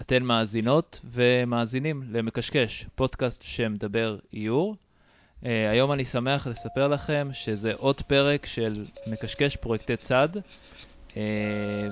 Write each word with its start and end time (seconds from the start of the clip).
אתן 0.00 0.22
מאזינות 0.22 1.00
ומאזינים 1.04 2.02
למקשקש, 2.10 2.86
פודקאסט 2.94 3.42
שמדבר 3.42 4.16
איור. 4.34 4.76
Uh, 5.42 5.46
היום 5.70 5.92
אני 5.92 6.04
שמח 6.04 6.46
לספר 6.46 6.88
לכם 6.88 7.28
שזה 7.32 7.72
עוד 7.76 8.00
פרק 8.00 8.46
של 8.46 8.84
מקשקש 9.06 9.56
פרויקטי 9.56 9.96
צד, 9.96 10.28
uh, 10.36 11.14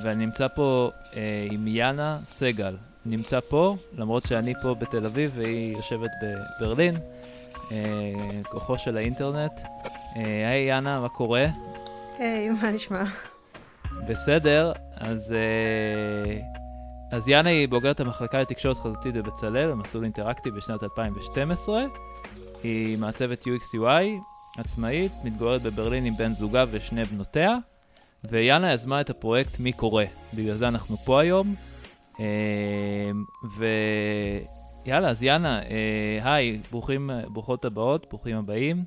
ואני 0.05 0.27
נמצא 0.27 0.49
פה 0.49 0.91
uh, 1.13 1.17
עם 1.53 1.67
יאנה 1.67 2.19
סגל. 2.39 2.77
נמצא 3.07 3.41
פה, 3.41 3.77
למרות 3.99 4.27
שאני 4.27 4.55
פה 4.63 4.75
בתל 4.75 5.07
אביב 5.07 5.33
והיא 5.35 5.77
יושבת 5.77 6.11
בברלין, 6.23 6.97
uh, 6.97 7.73
כוחו 8.51 8.79
של 8.79 8.97
האינטרנט. 8.97 9.53
היי 10.15 10.67
uh, 10.67 10.75
יאנה, 10.75 11.01
מה 11.01 11.09
קורה? 11.09 11.47
היי, 12.19 12.51
hey, 12.51 12.53
מה 12.53 12.71
נשמע? 12.71 13.05
בסדר, 14.09 14.73
אז... 14.97 15.19
Uh, 15.31 16.59
אז 17.11 17.29
יאנה 17.29 17.51
היא 17.51 17.69
בוגרת 17.69 18.01
המחלקה 18.01 18.41
לתקשורת 18.41 18.77
חזותית 18.77 19.15
בבצלאל, 19.15 19.71
במסלול 19.71 20.05
אינטראקטיב 20.05 20.55
בשנת 20.55 20.83
2012. 20.83 21.85
היא 22.63 22.99
מעצבת 22.99 23.43
UX/UI, 23.43 24.05
עצמאית, 24.59 25.13
מתגוררת 25.25 25.63
בברלין 25.63 26.05
עם 26.05 26.17
בן 26.17 26.35
זוגה 26.35 26.65
ושני 26.71 27.05
בנותיה, 27.05 27.57
ויאנה 28.25 28.75
יזמה 28.75 29.01
את 29.01 29.11
הפרויקט 29.11 29.59
מי 29.59 29.73
קורא, 29.73 30.05
בגלל 30.35 30.57
זה 30.57 30.69
אנחנו 30.69 30.97
פה 30.97 31.21
היום. 31.21 31.55
אמ, 32.19 32.25
ויאללה, 33.57 35.11
אז 35.11 35.23
יאנה, 35.23 35.63
אה, 35.63 36.35
היי, 36.35 36.61
ברוכים, 36.71 37.11
ברוכות 37.29 37.65
הבאות, 37.65 38.07
ברוכים 38.09 38.37
הבאים. 38.37 38.85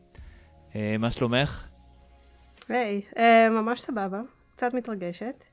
אה, 0.76 0.96
מה 1.00 1.12
שלומך? 1.12 1.68
היי, 2.70 3.02
hey, 3.02 3.20
אה, 3.20 3.50
ממש 3.50 3.82
סבבה, 3.82 4.22
קצת 4.56 4.74
מתרגשת. 4.74 5.51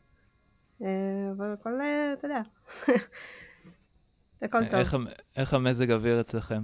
אה, 0.83 0.89
אבל 1.37 1.53
הכל, 1.53 1.81
אה, 1.81 2.13
אתה 2.13 2.27
יודע, 2.27 2.41
הכל 4.43 4.65
טוב. 4.65 4.75
איך, 4.75 4.97
איך 5.37 5.55
המזג 5.55 5.91
אוויר 5.91 6.21
אצלכם? 6.21 6.63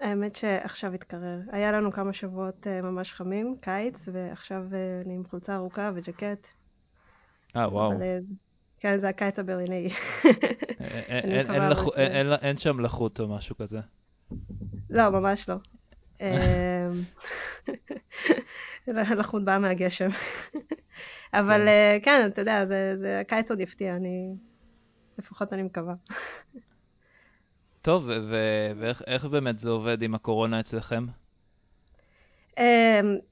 האמת 0.00 0.36
שעכשיו 0.36 0.94
התקרר. 0.94 1.38
היה 1.52 1.72
לנו 1.72 1.92
כמה 1.92 2.12
שבועות 2.12 2.66
אה, 2.66 2.82
ממש 2.82 3.12
חמים, 3.12 3.56
קיץ, 3.60 4.08
ועכשיו 4.12 4.62
אני 5.04 5.14
עם 5.14 5.24
חולצה 5.30 5.56
ארוכה 5.56 5.90
וג'קט. 5.94 6.46
אה, 7.56 7.68
וואו. 7.68 7.92
אבל, 7.92 8.02
כן, 8.80 8.98
זה 8.98 9.08
הקיץ 9.08 9.38
הברליני. 9.38 9.90
אין 12.42 12.56
שם 12.56 12.80
לחות 12.80 13.20
או 13.20 13.28
משהו 13.28 13.56
כזה. 13.56 13.80
לא, 14.90 15.10
ממש 15.10 15.48
לא. 15.48 15.56
לחות 19.18 19.44
באה 19.44 19.58
מהגשם. 19.58 20.08
אבל 21.34 21.60
כן. 21.60 21.68
אה, 21.68 21.98
כן, 22.02 22.26
אתה 22.26 22.40
יודע, 22.40 22.66
זה, 22.66 22.94
זה 22.96 23.20
הקיץ 23.20 23.50
עוד 23.50 23.60
יפתיע, 23.60 23.96
אני... 23.96 24.34
לפחות 25.18 25.52
אני 25.52 25.62
מקווה. 25.62 25.94
טוב, 27.82 28.08
ואיך 28.76 29.24
באמת 29.24 29.58
זה 29.58 29.68
עובד 29.68 30.02
עם 30.02 30.14
הקורונה 30.14 30.60
אצלכם? 30.60 31.06
אמ, 32.58 32.64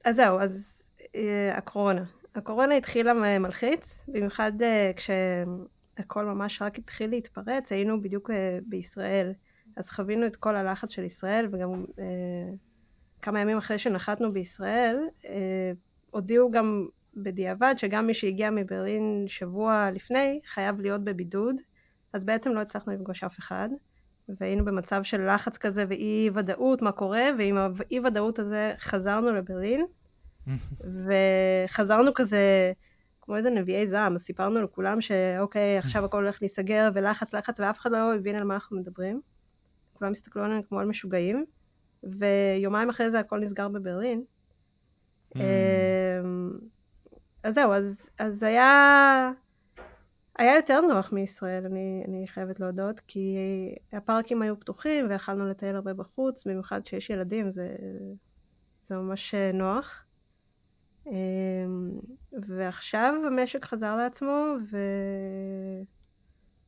אז 0.05 0.15
זהו, 0.15 0.39
אז 0.39 0.73
אה, 1.15 1.57
הקורונה. 1.57 2.03
הקורונה 2.35 2.75
התחילה 2.75 3.39
מלחיץ, 3.39 4.05
במיוחד 4.07 4.51
אה, 4.61 4.91
כשהכל 4.95 6.25
ממש 6.25 6.61
רק 6.61 6.79
התחיל 6.79 7.09
להתפרץ, 7.09 7.71
היינו 7.71 8.01
בדיוק 8.01 8.29
בישראל, 8.65 9.33
אז 9.77 9.89
חווינו 9.89 10.27
את 10.27 10.35
כל 10.35 10.55
הלחץ 10.55 10.91
של 10.91 11.03
ישראל, 11.03 11.47
וגם 11.51 11.85
כמה 13.21 13.39
ימים 13.39 13.57
אחרי 13.57 13.79
שנחתנו 13.79 14.33
בישראל, 14.33 14.97
הודיעו 16.11 16.51
גם 16.51 16.87
בדיעבד 17.15 17.73
שגם 17.77 18.07
מי 18.07 18.13
שהגיע 18.13 18.49
מברלין 18.49 19.25
שבוע 19.27 19.89
לפני 19.93 20.39
חייב 20.53 20.81
להיות 20.81 21.03
בבידוד, 21.03 21.55
אז 22.13 22.23
בעצם 22.23 22.51
לא 22.51 22.59
הצלחנו 22.59 22.93
לפגוש 22.93 23.23
אף 23.23 23.39
אחד, 23.39 23.69
והיינו 24.39 24.65
במצב 24.65 25.03
של 25.03 25.33
לחץ 25.33 25.57
כזה 25.57 25.85
ואי 25.89 26.29
ודאות 26.33 26.81
מה 26.81 26.91
קורה, 26.91 27.23
ועם 27.37 27.57
האי 27.57 27.99
ודאות 27.99 28.39
הזה 28.39 28.73
חזרנו 28.79 29.31
לברלין, 29.31 29.85
וחזרנו 31.05 32.13
כזה 32.13 32.71
כמו 33.21 33.37
איזה 33.37 33.49
נביאי 33.49 33.87
זעם, 33.87 34.15
אז 34.15 34.21
סיפרנו 34.21 34.61
לכולם 34.61 35.01
שאוקיי, 35.01 35.77
עכשיו 35.77 36.05
הכל 36.05 36.23
הולך 36.23 36.37
להיסגר, 36.41 36.89
ולחץ 36.93 37.33
לחץ, 37.33 37.59
ואף 37.59 37.77
אחד 37.77 37.91
לא 37.91 38.15
הבין 38.15 38.35
על 38.35 38.43
מה 38.43 38.53
אנחנו 38.53 38.77
מדברים. 38.77 39.21
כולם 39.93 40.11
הסתכלו 40.11 40.43
עלינו 40.43 40.61
כמו 40.69 40.79
על 40.79 40.87
משוגעים, 40.87 41.45
ויומיים 42.03 42.89
אחרי 42.89 43.11
זה 43.11 43.19
הכל 43.19 43.39
נסגר 43.39 43.67
בברלין. 43.67 44.23
אז 47.43 47.55
זהו, 47.55 47.73
אז, 47.73 47.95
אז 48.19 48.43
היה, 48.43 49.31
היה 50.37 50.55
יותר 50.55 50.81
נוח 50.81 51.11
מישראל, 51.11 51.65
אני, 51.65 52.03
אני 52.07 52.27
חייבת 52.27 52.59
להודות, 52.59 52.99
כי 53.07 53.37
הפארקים 53.93 54.41
היו 54.41 54.59
פתוחים 54.59 55.09
ויכלנו 55.09 55.49
לטייל 55.49 55.75
הרבה 55.75 55.93
בחוץ, 55.93 56.47
במיוחד 56.47 56.81
כשיש 56.85 57.09
ילדים, 57.09 57.51
זה, 57.51 57.75
זה 58.89 58.95
ממש 58.95 59.35
נוח. 59.53 60.05
אמ, 61.07 61.91
ועכשיו 62.47 63.13
המשק 63.27 63.65
חזר 63.65 63.95
לעצמו, 63.95 64.55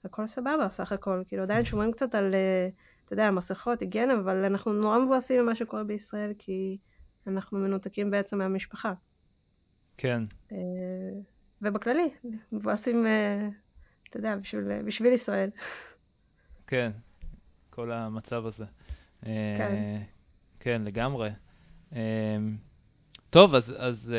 והכל 0.03 0.27
סבבה 0.27 0.67
סך 0.69 0.91
הכל. 0.91 1.21
כאילו 1.27 1.43
עדיין 1.43 1.65
שומרים 1.65 1.91
קצת 1.91 2.15
על, 2.15 2.35
אתה 3.05 3.13
יודע, 3.13 3.31
מסכות, 3.31 3.79
היגיינה, 3.79 4.13
אבל 4.13 4.45
אנחנו 4.45 4.73
נורא 4.73 4.99
מבואסים 4.99 5.43
ממה 5.43 5.55
שקורה 5.55 5.83
בישראל, 5.83 6.33
כי 6.37 6.77
אנחנו 7.27 7.59
מנותקים 7.59 8.11
בעצם 8.11 8.37
מהמשפחה. 8.37 8.93
כן. 9.97 10.23
אה, 10.51 10.57
ובכללי, 11.61 12.09
מבואסים, 12.51 13.05
אה, 13.07 13.47
אתה 14.09 14.17
יודע, 14.17 14.35
בשביל, 14.35 14.81
בשביל 14.85 15.13
ישראל. 15.13 15.49
כן, 16.67 16.91
כל 17.69 17.91
המצב 17.91 18.45
הזה. 18.45 18.65
אה, 19.25 19.55
כן. 19.57 20.01
כן, 20.59 20.81
לגמרי. 20.85 21.29
טוב, 23.29 23.55
אז, 23.55 23.73
אז 23.77 24.13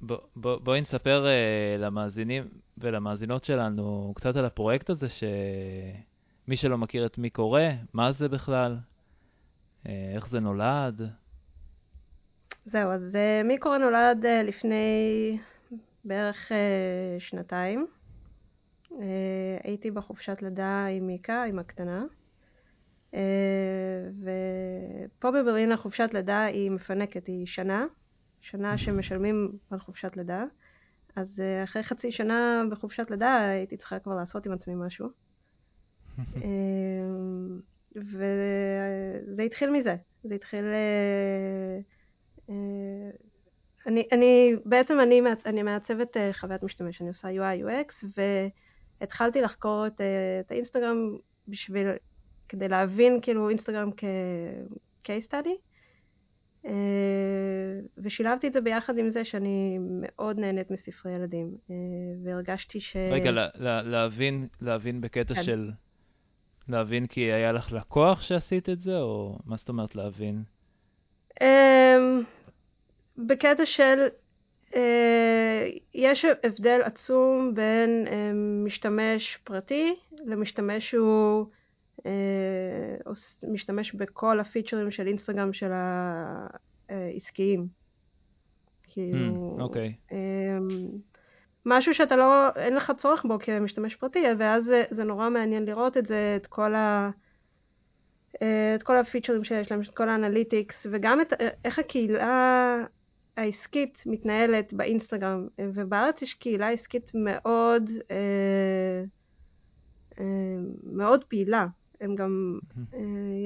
בואי 0.00 0.20
בוא, 0.36 0.58
בוא 0.58 0.76
נספר 0.76 1.26
למאזינים 1.78 2.48
ולמאזינות 2.78 3.44
שלנו 3.44 4.12
קצת 4.16 4.36
על 4.36 4.44
הפרויקט 4.44 4.90
הזה, 4.90 5.06
שמי 5.08 6.56
שלא 6.56 6.78
מכיר 6.78 7.06
את 7.06 7.18
מי 7.18 7.30
קורא, 7.30 7.60
מה 7.92 8.12
זה 8.12 8.28
בכלל, 8.28 8.76
איך 9.86 10.28
זה 10.28 10.40
נולד. 10.40 11.10
זהו, 12.66 12.90
אז 12.90 13.16
אה, 13.16 13.42
מיקרו 13.44 13.78
נולד 13.78 14.26
אה, 14.26 14.42
לפני 14.42 15.38
בערך 16.04 16.52
אה, 16.52 17.16
שנתיים. 17.18 17.86
הייתי 19.62 19.90
בחופשת 19.90 20.42
לידה 20.42 20.86
עם 20.86 21.06
מיקה, 21.06 21.44
עם 21.44 21.58
הקטנה. 21.58 22.04
ופה 24.20 25.30
בברלין 25.30 25.72
החופשת 25.72 26.10
לידה 26.12 26.44
היא 26.44 26.70
מפנקת, 26.70 27.26
היא 27.26 27.46
שנה, 27.46 27.86
שנה 28.40 28.78
שמשלמים 28.78 29.52
על 29.70 29.78
חופשת 29.78 30.16
לידה. 30.16 30.44
אז 31.16 31.42
אחרי 31.64 31.82
חצי 31.82 32.12
שנה 32.12 32.62
בחופשת 32.70 33.10
לידה 33.10 33.48
הייתי 33.48 33.76
צריכה 33.76 33.98
כבר 33.98 34.14
לעשות 34.14 34.46
עם 34.46 34.52
עצמי 34.52 34.74
משהו. 34.74 35.08
וזה 37.96 39.42
התחיל 39.46 39.70
מזה, 39.70 39.96
זה 40.24 40.34
התחיל 40.34 40.64
אני, 43.86 44.08
אני, 44.12 44.54
בעצם 44.64 45.00
אני, 45.00 45.20
אני 45.46 45.62
מעצבת 45.62 46.16
אה, 46.16 46.32
חוויית 46.32 46.62
משתמש, 46.62 47.00
אני 47.00 47.08
עושה 47.08 47.28
UI 47.28 47.64
UX 47.64 48.06
והתחלתי 49.00 49.40
לחקור 49.40 49.86
את, 49.86 50.00
אה, 50.00 50.40
את 50.40 50.50
האינסטגרם 50.50 51.16
בשביל, 51.48 51.86
כדי 52.48 52.68
להבין 52.68 53.18
כאילו 53.22 53.48
אינסטגרם 53.48 53.90
כ-case 53.96 55.28
study 55.28 55.48
ושילבתי 57.98 58.46
את 58.46 58.52
זה 58.52 58.60
ביחד 58.60 58.98
עם 58.98 59.10
זה 59.10 59.24
שאני 59.24 59.78
מאוד 59.80 60.38
נהנית 60.38 60.70
מספרי 60.70 61.12
ילדים 61.12 61.56
והרגשתי 62.24 62.80
ש... 62.80 62.96
רגע, 62.96 63.30
לה, 63.30 63.48
לה, 63.54 63.82
להבין, 63.82 64.48
להבין 64.60 65.00
בקטע 65.00 65.34
כן. 65.34 65.42
של... 65.42 65.70
להבין 66.68 67.06
כי 67.06 67.20
היה 67.20 67.52
לך 67.52 67.72
לקוח 67.72 68.20
שעשית 68.20 68.68
את 68.68 68.80
זה, 68.80 68.98
או 68.98 69.38
מה 69.44 69.56
זאת 69.56 69.68
אומרת 69.68 69.94
להבין? 69.94 70.42
אמ, 71.40 72.22
בקטע 73.18 73.66
של 73.66 74.06
אה, 74.76 75.70
יש 75.94 76.24
הבדל 76.42 76.80
עצום 76.84 77.54
בין 77.54 78.06
אה, 78.06 78.32
משתמש 78.64 79.38
פרטי 79.44 79.94
למשתמש 80.24 80.90
שהוא 80.90 81.46
אה, 82.06 83.12
משתמש 83.52 83.94
בכל 83.94 84.40
הפיצ'רים 84.40 84.90
של 84.90 85.06
אינסטגרם 85.06 85.52
של 85.52 85.70
העסקיים. 86.88 87.66
כאילו, 88.88 89.56
hmm, 89.58 89.62
אוקיי. 89.62 89.94
משהו 91.66 91.94
שאתה 91.94 92.16
לא, 92.16 92.48
אין 92.56 92.74
לך 92.74 92.92
צורך 92.98 93.24
בו 93.24 93.38
כמשתמש 93.38 93.94
פרטי, 93.96 94.24
ואז 94.38 94.64
זה, 94.64 94.84
זה 94.90 95.04
נורא 95.04 95.30
מעניין 95.30 95.64
לראות 95.64 95.96
את 95.96 96.06
זה, 96.06 96.36
את 96.36 96.46
כל 96.46 96.74
ה... 96.74 97.10
את 98.74 98.82
כל 98.82 98.96
הפיצ'רים 98.96 99.44
שיש 99.44 99.70
להם, 99.70 99.80
את 99.80 99.96
כל 99.96 100.08
האנליטיקס, 100.08 100.86
וגם 100.90 101.20
את 101.20 101.32
איך 101.64 101.78
הקהילה 101.78 102.76
העסקית 103.36 104.02
מתנהלת 104.06 104.72
באינסטגרם, 104.72 105.46
ובארץ 105.58 106.22
יש 106.22 106.34
קהילה 106.34 106.68
עסקית 106.68 107.10
מאוד, 107.14 107.90
אה, 108.10 109.04
מאוד 110.92 111.24
פעילה. 111.24 111.66
הם 112.00 112.14
גם, 112.14 112.58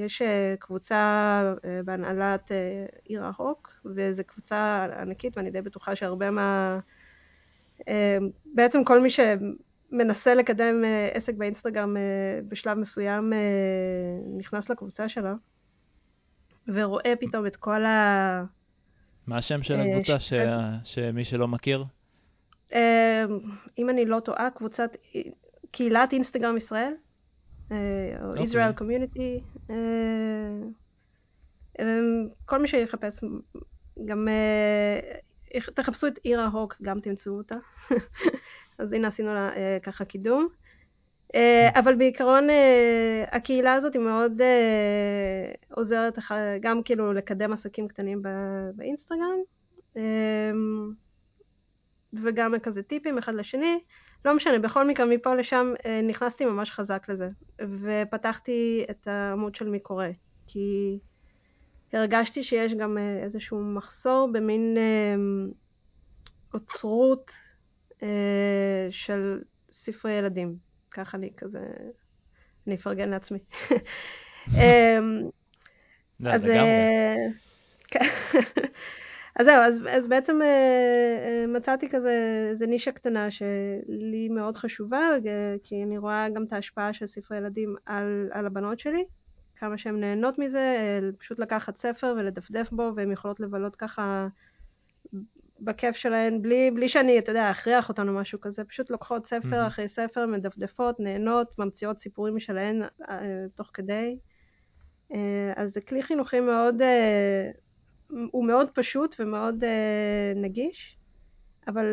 יש 0.05 0.21
קבוצה 0.59 1.53
בהנהלת 1.85 2.51
עיר 3.05 3.25
הרוק, 3.25 3.71
וזו 3.85 4.23
קבוצה 4.27 4.87
ענקית, 5.01 5.37
ואני 5.37 5.51
די 5.51 5.61
בטוחה 5.61 5.95
שהרבה 5.95 6.31
מה... 6.31 6.79
בעצם 8.45 8.83
כל 8.83 9.01
מי 9.01 9.09
שמנסה 9.91 10.35
לקדם 10.35 10.83
עסק 11.13 11.33
באינסטגרם 11.33 11.97
בשלב 12.47 12.77
מסוים 12.77 13.33
נכנס 14.37 14.69
לקבוצה 14.69 15.09
שלה, 15.09 15.33
ורואה 16.67 17.13
פתאום 17.19 17.47
את 17.47 17.55
כל 17.55 17.85
ה... 17.85 18.43
מה 19.27 19.37
השם 19.37 19.63
של 19.63 19.79
הקבוצה, 19.79 20.19
ש... 20.19 20.33
שמי 20.83 21.25
שלא 21.25 21.47
מכיר? 21.47 21.83
אם 23.77 23.89
אני 23.89 24.05
לא 24.05 24.19
טועה, 24.19 24.49
קבוצת, 24.55 24.89
קהילת 25.71 26.13
אינסטגרם 26.13 26.57
ישראל, 26.57 26.93
או 27.71 27.75
אוקיי. 28.21 28.45
Israel 28.45 28.81
Community, 28.81 29.59
כל 32.45 32.61
מי 32.61 32.67
שיחפש, 32.67 33.19
גם 34.05 34.27
תחפשו 35.73 36.07
את 36.07 36.17
עיר 36.23 36.41
ההוק, 36.41 36.75
גם 36.81 36.99
תמצאו 36.99 37.33
אותה. 37.37 37.55
אז 38.79 38.93
הנה 38.93 39.07
עשינו 39.07 39.33
לה 39.33 39.51
ככה 39.83 40.05
קידום. 40.05 40.47
אבל 41.75 41.95
בעיקרון 41.95 42.47
הקהילה 43.31 43.73
הזאת 43.73 43.93
היא 43.93 44.01
מאוד 44.01 44.41
עוזרת 45.71 46.17
גם 46.61 46.83
כאילו 46.83 47.13
לקדם 47.13 47.53
עסקים 47.53 47.87
קטנים 47.87 48.21
באינסטגרם. 48.75 49.39
וגם 52.13 52.59
כזה 52.59 52.83
טיפים 52.83 53.17
אחד 53.17 53.33
לשני. 53.33 53.79
לא 54.25 54.35
משנה, 54.35 54.59
בכל 54.59 54.87
מקרה 54.87 55.05
מפה 55.05 55.35
לשם 55.35 55.73
אה, 55.85 56.01
נכנסתי 56.01 56.45
ממש 56.45 56.71
חזק 56.71 57.05
לזה, 57.09 57.29
ופתחתי 57.81 58.85
את 58.89 59.07
העמוד 59.07 59.55
של 59.55 59.69
מי 59.69 59.79
קורא, 59.79 60.07
כי 60.47 60.99
הרגשתי 61.93 62.43
שיש 62.43 62.73
גם 62.73 62.97
אה, 62.97 63.23
איזשהו 63.23 63.59
מחסור 63.59 64.29
במין 64.31 64.77
אה, 64.77 65.15
אוצרות 66.53 67.31
של 68.89 69.41
ספרי 69.71 70.11
ילדים. 70.11 70.55
ככה 70.91 71.17
אני 71.17 71.29
כזה, 71.37 71.59
אני 72.67 72.75
אפרגן 72.75 73.09
לעצמי. 73.09 73.39
לא, 76.19 76.31
לגמרי. 76.35 77.33
כן. 77.87 78.05
אז 79.39 79.45
זהו, 79.45 79.61
אז, 79.61 79.81
אז 79.89 80.07
בעצם 80.07 80.41
אה, 80.41 80.47
אה, 80.47 81.47
מצאתי 81.47 81.89
כזה 81.89 82.47
איזה 82.49 82.67
נישה 82.67 82.91
קטנה 82.91 83.31
שלי 83.31 84.29
מאוד 84.29 84.55
חשובה, 84.55 85.09
כי 85.63 85.83
אני 85.83 85.97
רואה 85.97 86.29
גם 86.29 86.43
את 86.43 86.53
ההשפעה 86.53 86.93
של 86.93 87.07
ספרי 87.07 87.37
ילדים 87.37 87.75
על, 87.85 88.29
על 88.31 88.45
הבנות 88.45 88.79
שלי, 88.79 89.03
כמה 89.55 89.77
שהן 89.77 89.99
נהנות 89.99 90.39
מזה, 90.39 90.57
אה, 90.57 90.99
פשוט 91.19 91.39
לקחת 91.39 91.77
ספר 91.77 92.15
ולדפדף 92.17 92.71
בו, 92.71 92.91
והן 92.95 93.11
יכולות 93.11 93.39
לבלות 93.39 93.75
ככה 93.75 94.27
בכיף 95.61 95.95
שלהן, 95.95 96.41
בלי, 96.41 96.71
בלי 96.71 96.89
שאני, 96.89 97.19
אתה 97.19 97.31
יודע, 97.31 97.51
אכריח 97.51 97.89
אותנו 97.89 98.13
משהו 98.13 98.41
כזה, 98.41 98.63
פשוט 98.63 98.89
לוקחות 98.89 99.27
ספר 99.27 99.63
mm-hmm. 99.63 99.67
אחרי 99.67 99.87
ספר, 99.87 100.25
מדפדפות, 100.25 100.99
נהנות, 100.99 101.59
ממציאות 101.59 101.99
סיפורים 101.99 102.35
משלהן 102.35 102.81
תוך 103.55 103.69
כדי. 103.73 104.17
אז 105.55 105.73
זה 105.73 105.81
כלי 105.81 106.03
חינוכי 106.03 106.39
מאוד... 106.39 106.81
הוא 108.31 108.45
מאוד 108.45 108.69
פשוט 108.71 109.15
ומאוד 109.19 109.63
uh, 109.63 110.37
נגיש, 110.37 110.97
אבל 111.67 111.85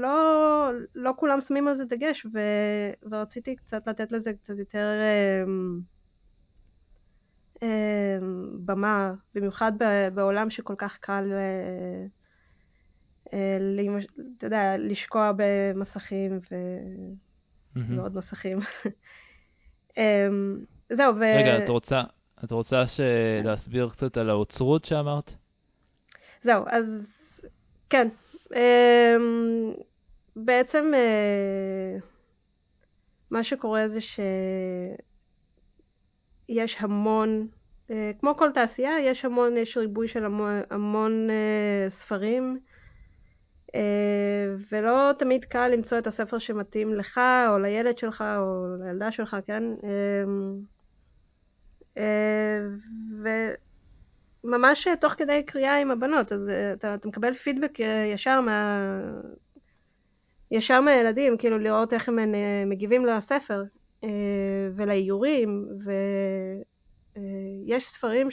לא, 0.00 0.70
לא 0.94 1.12
כולם 1.16 1.40
שמים 1.40 1.68
על 1.68 1.76
זה 1.76 1.84
דגש, 1.84 2.26
ו, 2.34 2.38
ורציתי 3.10 3.56
קצת 3.56 3.86
לתת 3.86 4.12
לזה 4.12 4.32
קצת 4.32 4.58
יותר 4.58 4.88
במה, 8.64 9.14
במיוחד 9.34 9.72
בעולם 10.14 10.50
שכל 10.50 10.74
כך 10.78 10.98
קל, 10.98 11.32
uh, 11.32 13.28
uh, 13.28 13.34
אתה 14.38 14.46
יודע, 14.46 14.76
לשקוע 14.78 15.32
במסכים 15.36 16.40
ו... 16.50 16.54
mm-hmm. 17.76 17.80
ועוד 17.96 18.16
מסכים. 18.16 18.58
um, 19.90 19.94
זהו, 20.96 21.14
ו... 21.16 21.20
רגע, 21.20 21.64
את 21.64 21.68
רוצה, 21.68 22.02
את 22.44 22.50
רוצה 22.50 22.86
ש... 22.86 23.00
להסביר 23.44 23.88
קצת 23.88 24.16
על 24.16 24.30
האוצרות 24.30 24.84
שאמרת? 24.84 25.30
זהו, 26.42 26.64
אז 26.66 27.14
כן. 27.90 28.08
אמ, 28.54 29.72
בעצם 30.36 30.90
אה, 30.94 31.98
מה 33.30 33.44
שקורה 33.44 33.88
זה 33.88 34.00
שיש 36.46 36.76
המון, 36.78 37.46
אה, 37.90 38.10
כמו 38.20 38.36
כל 38.36 38.50
תעשייה, 38.54 39.00
יש 39.00 39.24
המון, 39.24 39.56
יש 39.56 39.76
ריבוי 39.76 40.08
של 40.08 40.24
המון, 40.24 40.60
המון 40.70 41.30
אה, 41.30 41.90
ספרים, 41.90 42.58
ולא 44.72 45.10
תמיד 45.18 45.44
קל 45.44 45.68
למצוא 45.68 45.98
את 45.98 46.06
הספר 46.06 46.38
שמתאים 46.38 46.94
לך, 46.94 47.20
או 47.48 47.58
לילד 47.58 47.98
שלך, 47.98 48.24
או 48.38 48.66
לילדה 48.78 49.10
שלך, 49.10 49.36
כן? 49.46 49.62
אה, 51.98 52.60
וממש 54.44 54.88
תוך 55.00 55.12
כדי 55.12 55.42
קריאה 55.46 55.80
עם 55.80 55.90
הבנות, 55.90 56.32
אז 56.32 56.48
אה, 56.48 56.72
אתה, 56.72 56.94
אתה 56.94 57.08
מקבל 57.08 57.34
פידבק 57.34 57.80
אה, 57.80 58.10
ישר 58.14 58.40
מה... 58.40 58.80
ישר 60.50 60.80
מהילדים, 60.80 61.36
כאילו 61.36 61.58
לראות 61.58 61.92
איך 61.92 62.08
הם 62.08 62.18
מגיבים 62.66 63.06
לספר 63.06 63.62
ולאיורים, 64.76 65.66
ויש 67.16 67.84
ספרים 67.90 68.28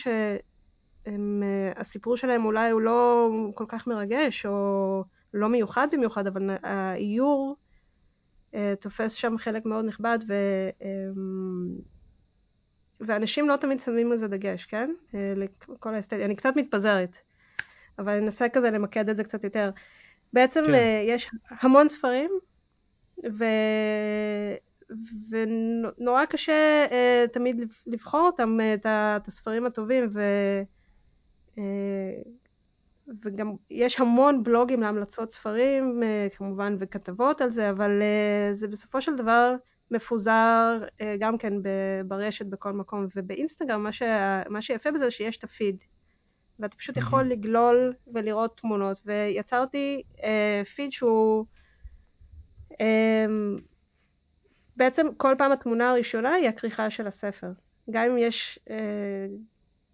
שהסיפור 1.06 2.18
שלהם 2.18 2.46
אולי 2.46 2.70
הוא 2.72 2.82
לא 2.82 3.30
כל 3.56 3.66
כך 3.68 3.88
מרגש 3.88 4.46
או 4.46 5.04
לא 5.34 5.50
מיוחד 5.50 5.88
במיוחד, 5.92 6.28
אבל 6.28 6.50
האיור 6.64 7.56
תופס 8.80 9.14
שם 9.14 9.38
חלק 9.38 9.66
מאוד 9.66 9.86
נכבד, 9.86 10.20
ו... 10.28 10.34
ואנשים 13.02 13.50
לא 13.50 13.56
תמיד 13.58 13.80
שמים 13.80 14.12
על 14.12 14.18
זה 14.18 14.28
דגש, 14.28 14.66
כן? 14.66 14.92
אה, 15.16 15.34
לכל 15.36 15.96
האסתטיקה, 15.96 16.26
אני 16.26 16.36
קצת 16.36 16.54
מתפזרת, 16.56 17.18
אבל 18.00 18.12
אני 18.12 18.26
אנסה 18.26 18.50
כזה 18.50 18.72
למקד 18.72 19.10
את 19.10 19.18
זה 19.18 19.24
קצת 19.24 19.44
יותר. 19.44 19.72
בעצם 20.34 20.64
כן. 20.66 20.74
אה, 20.74 21.04
יש 21.08 21.30
המון 21.50 21.90
ספרים, 21.90 22.32
ו... 23.40 23.46
ונורא 25.30 26.26
קשה 26.26 26.86
uh, 26.90 27.34
תמיד 27.34 27.72
לבחור 27.88 28.22
אותם, 28.22 28.60
את, 28.74 28.86
את 28.86 29.28
הספרים 29.28 29.66
הטובים, 29.66 30.10
ו... 30.14 30.22
uh, 31.56 31.60
וגם 33.24 33.56
יש 33.70 34.00
המון 34.00 34.44
בלוגים 34.44 34.82
להמלצות 34.82 35.34
ספרים, 35.34 36.02
uh, 36.04 36.38
כמובן, 36.38 36.76
וכתבות 36.80 37.42
על 37.42 37.52
זה, 37.52 37.70
אבל 37.70 38.02
uh, 38.02 38.56
זה 38.56 38.68
בסופו 38.68 39.02
של 39.02 39.16
דבר 39.16 39.56
מפוזר 39.92 40.78
אה, 41.02 41.16
גם 41.20 41.38
כן 41.38 41.54
ברשת 42.08 42.46
בכל 42.46 42.74
מקום, 42.74 43.08
ובאינסטגרם 43.16 43.84
מה, 43.84 43.94
ש... 43.94 44.02
מה 44.50 44.62
שיפה 44.62 44.92
בזה 44.92 45.06
זה 45.06 45.12
שיש 45.12 45.38
את 45.38 45.44
הפיד, 45.44 45.76
ואתה 46.60 46.78
פשוט 46.78 46.98
יכול 46.98 47.24
לגלול 47.24 47.94
ולראות 48.14 48.58
תמונות, 48.58 49.02
ויצרתי 49.06 50.04
אה, 50.24 50.62
פיד 50.76 50.92
שהוא 50.92 51.46
אה, 52.82 53.26
בעצם 54.82 55.08
כל 55.18 55.36
פעם 55.38 55.52
התמונה 55.52 55.90
הראשונה 55.90 56.34
היא 56.34 56.50
הכריכה 56.50 56.90
של 56.90 57.08
הספר. 57.08 57.52
גם 57.92 58.04
אם 58.04 58.18
יש 58.18 58.60
אה, 58.70 59.26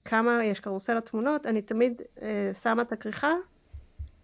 כמה, 0.06 0.46
יש 0.46 0.60
קרוסלת 0.60 0.98
תמונות, 0.98 1.46
אני 1.46 1.62
תמיד 1.62 2.02
אה, 2.22 2.52
שמה 2.64 2.82
את 2.82 2.92
הכריכה, 2.92 3.34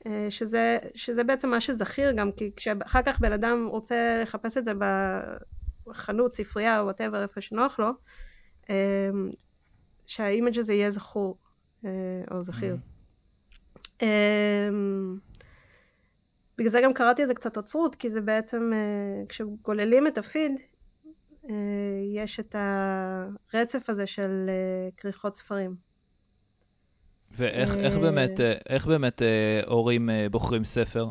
אה, 0.06 0.28
שזה, 0.30 0.78
שזה 0.96 1.24
בעצם 1.24 1.50
מה 1.50 1.62
שזכיר 1.62 2.12
גם, 2.12 2.32
כי 2.32 2.52
כשאחר 2.56 3.02
כך 3.06 3.20
בן 3.20 3.32
אדם 3.32 3.68
רוצה 3.68 3.96
לחפש 4.22 4.58
את 4.58 4.66
זה 4.66 4.72
חנות, 5.94 6.36
ספרייה 6.36 6.80
או 6.80 6.86
whatever, 6.86 7.24
איפה 7.24 7.42
שנוח 7.42 7.80
לו, 7.80 7.90
אמ, 8.70 9.30
שה 10.08 10.27
image 10.27 10.60
הזה 10.60 10.74
יהיה 10.74 10.92
זכור 10.92 11.38
אה, 11.86 11.90
או 12.32 12.44
זכיר. 12.44 12.76
Mm. 12.76 14.04
אמ, 14.04 15.18
בגלל 16.58 16.72
זה 16.72 16.82
גם 16.84 16.94
קראתי 16.94 17.24
לזה 17.24 17.34
קצת 17.34 17.58
אוצרות, 17.58 17.96
כי 17.96 18.10
זה 18.10 18.22
בעצם, 18.22 18.72
אה, 18.74 19.26
כשגוללים 19.30 20.08
את 20.08 20.18
הפיד, 20.18 20.52
אה, 21.50 21.56
יש 22.16 22.40
את 22.40 22.56
הרצף 23.54 23.90
הזה 23.90 24.08
של 24.08 24.50
כריכות 24.98 25.38
ספרים. 25.38 25.76
ואיך 27.38 27.98
באמת, 27.98 28.40
איך 28.70 28.88
באמת 28.88 29.22
הורים 29.66 30.10
בוחרים 30.32 30.64
ספר 30.64 31.10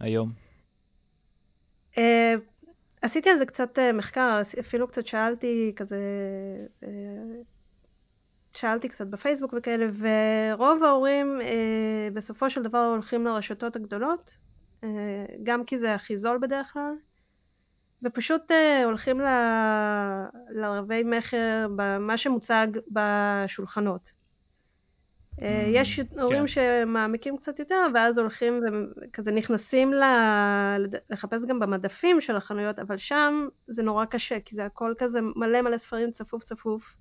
היום? 0.00 0.32
עשיתי 3.02 3.30
על 3.30 3.38
זה 3.38 3.46
קצת 3.46 3.78
אה, 3.78 3.92
מחקר, 3.92 4.40
אפילו 4.60 4.88
קצת 4.88 5.06
שאלתי 5.06 5.72
כזה, 5.76 5.96
אה, 6.84 6.88
שאלתי 8.54 8.88
קצת 8.88 9.06
בפייסבוק 9.06 9.54
וכאלה, 9.58 9.86
ורוב 9.86 10.82
ההורים 10.82 11.40
אה, 11.40 12.08
בסופו 12.14 12.50
של 12.50 12.62
דבר 12.62 12.90
הולכים 12.94 13.24
לרשתות 13.24 13.76
הגדולות, 13.76 14.30
גם 15.42 15.64
כי 15.64 15.78
זה 15.78 15.94
הכי 15.94 16.16
זול 16.16 16.38
בדרך 16.38 16.72
כלל, 16.72 16.92
ופשוט 18.02 18.50
uh, 18.50 18.84
הולכים. 18.84 19.20
לרבי 20.50 21.02
מכר 21.02 21.66
במה 21.76 22.16
שמוצג 22.16 22.66
בשולחנות. 22.90 24.10
Mm, 25.38 25.42
יש 25.72 26.00
הורים 26.20 26.42
כן. 26.42 26.48
שמעמיקים 26.48 27.36
קצת 27.36 27.58
יותר, 27.58 27.86
ואז 27.94 28.18
הולכים 28.18 28.60
וכזה 29.02 29.30
נכנסים 29.30 29.94
ל... 29.94 30.02
לחפש 31.10 31.44
גם 31.44 31.58
במדפים 31.58 32.20
של 32.20 32.36
החנויות, 32.36 32.78
אבל 32.78 32.98
שם 32.98 33.48
זה 33.66 33.82
נורא 33.82 34.04
קשה, 34.04 34.40
כי 34.40 34.56
זה 34.56 34.64
הכל 34.64 34.94
כזה 34.98 35.20
מלא 35.36 35.62
מלא 35.62 35.78
ספרים 35.78 36.10
צפוף 36.10 36.44
צפוף, 36.44 36.96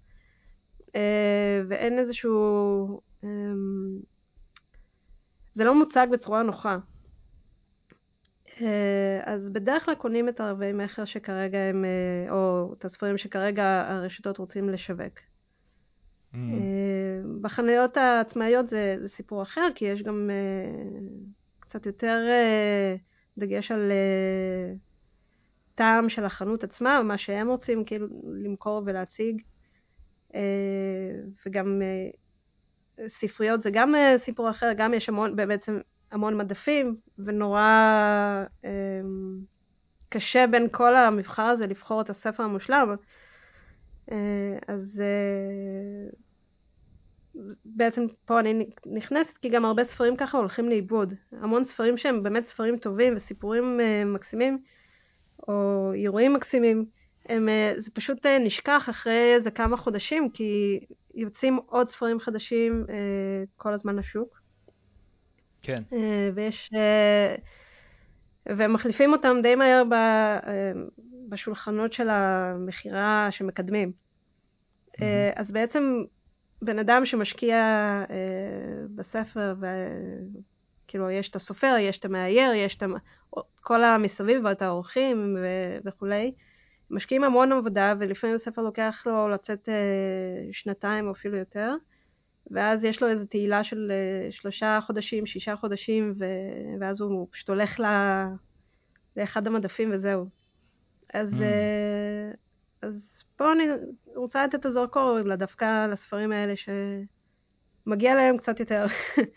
ואין 1.68 2.00
איזשהו... 2.00 3.02
זה 5.56 5.64
לא 5.64 5.76
מוצג 5.76 6.08
בצורה 6.12 6.44
נוחה. 6.44 6.78
אז 9.24 9.50
בדרך 9.50 9.86
כלל 9.86 9.96
קונים 9.96 10.30
את 10.30 10.42
ערבי 10.42 10.74
מכר 10.74 11.06
שכרגע 11.06 11.60
הם, 11.60 11.86
או 12.30 12.74
את 12.78 12.86
הספרים 12.86 13.18
שכרגע 13.18 13.86
הרשתות 13.88 14.38
רוצים 14.38 14.70
לשווק. 14.70 15.20
Mm. 16.34 16.38
בחנויות 17.42 17.98
העצמאיות 17.98 18.68
זה, 18.68 18.96
זה 19.02 19.10
סיפור 19.10 19.42
אחר, 19.42 19.68
כי 19.76 19.86
יש 19.86 20.02
גם 20.02 20.30
קצת 21.60 21.86
יותר 21.86 22.26
דגש 23.38 23.72
על 23.72 23.92
טעם 25.76 26.10
של 26.10 26.26
החנות 26.26 26.64
עצמה, 26.64 27.04
מה 27.04 27.18
שהם 27.18 27.48
רוצים 27.48 27.86
כאילו 27.86 28.08
למכור 28.44 28.82
ולהציג. 28.86 29.42
וגם 31.46 31.82
ספריות 33.08 33.62
זה 33.62 33.70
גם 33.74 33.96
סיפור 34.18 34.50
אחר, 34.50 34.72
גם 34.78 34.94
יש 34.94 35.10
המון, 35.10 35.36
בעצם 35.36 35.80
המון 36.12 36.38
מדפים, 36.38 36.96
ונורא 37.20 37.62
uh, 38.62 38.68
קשה 40.10 40.46
בין 40.52 40.68
כל 40.72 40.96
המבחר 40.96 41.44
הזה 41.44 41.68
לבחור 41.68 42.02
את 42.02 42.10
הספר 42.10 42.44
המושלם. 42.44 42.96
Uh, 44.10 44.14
אז 44.68 45.02
uh, 45.02 46.16
בעצם 47.66 48.06
פה 48.26 48.40
אני 48.40 48.70
נכנסת, 48.86 49.38
כי 49.38 49.50
גם 49.50 49.66
הרבה 49.66 49.84
ספרים 49.84 50.16
ככה 50.16 50.38
הולכים 50.38 50.70
לאיבוד. 50.70 51.14
המון 51.32 51.66
ספרים 51.66 51.98
שהם 51.98 52.24
באמת 52.24 52.48
ספרים 52.48 52.78
טובים 52.78 53.14
וסיפורים 53.16 53.80
uh, 53.80 54.08
מקסימים, 54.08 54.60
או 55.48 55.92
אירועים 55.94 56.34
מקסימים, 56.34 56.86
הם, 57.26 57.48
uh, 57.48 57.82
זה 57.82 57.92
פשוט 57.92 58.26
uh, 58.26 58.30
נשכח 58.40 58.88
אחרי 58.90 59.34
איזה 59.36 59.52
כמה 59.52 59.78
חודשים, 59.78 60.30
כי 60.30 60.80
יוצאים 61.16 61.60
עוד 61.66 61.92
ספרים 61.92 62.20
חדשים 62.20 62.86
uh, 62.88 62.92
כל 63.58 63.74
הזמן 63.74 63.96
לשוק. 63.96 64.37
כן. 65.68 65.82
Uh, 65.92 65.96
ויש... 66.36 66.72
Uh, 66.74 67.42
ומחליפים 68.58 69.14
אותם 69.14 69.38
די 69.44 69.56
מהר 69.56 69.84
ב, 69.84 69.94
uh, 69.94 70.48
בשולחנות 71.30 71.94
של 71.94 72.10
המכירה 72.10 73.28
שמקדמים. 73.32 73.92
Mm-hmm. 73.92 75.02
אז 75.36 75.52
בעצם 75.52 76.04
בן 76.62 76.80
אדם 76.80 77.06
שמשקיע 77.06 77.56
אה, 78.10 78.86
בספר, 78.96 79.56
וכאילו 79.60 81.10
יש 81.10 81.30
את 81.30 81.36
הסופר, 81.36 81.76
יש 81.80 82.00
את 82.00 82.06
המאייר, 82.06 82.54
יש 82.54 82.78
את 82.78 82.84
כל 83.62 83.84
המסביב 83.84 84.46
ואת 84.46 84.62
האורחים 84.62 85.36
ו... 85.38 85.48
וכולי, 85.86 86.34
משקיעים 86.92 87.24
המון 87.24 87.52
עבודה, 87.52 87.94
ולפעמים 88.00 88.36
הספר 88.36 88.62
לוקח 88.62 89.04
לו 89.06 89.30
לצאת 89.30 89.70
אה, 89.70 89.74
שנתיים 90.52 91.08
או 91.08 91.12
אפילו 91.12 91.38
יותר, 91.38 91.74
ואז 92.52 92.84
יש 92.84 93.02
לו 93.02 93.10
איזו 93.10 93.26
תהילה 93.26 93.64
של 93.64 93.92
אה, 93.92 94.32
שלושה 94.32 94.80
חודשים, 94.82 95.26
שישה 95.26 95.56
חודשים, 95.56 96.14
ו... 96.18 96.26
ואז 96.80 97.02
הוא 97.02 97.28
פשוט 97.32 97.50
הולך 97.50 97.80
ל... 97.80 97.86
לאחד 99.18 99.48
המדפים 99.48 99.90
וזהו. 99.94 100.26
אז, 101.14 101.34
mm. 101.34 101.42
אה, 101.42 102.32
אז 102.82 103.24
פה 103.36 103.52
אני 103.52 103.64
רוצה 104.16 104.46
לתת 104.46 104.56
את 104.56 104.66
הזרקור 104.66 105.36
דווקא 105.38 105.88
לספרים 105.88 106.32
האלה 106.32 106.54
שמגיע 107.86 108.16
להם 108.16 108.38
קצת 108.38 108.60
יותר. 108.60 108.86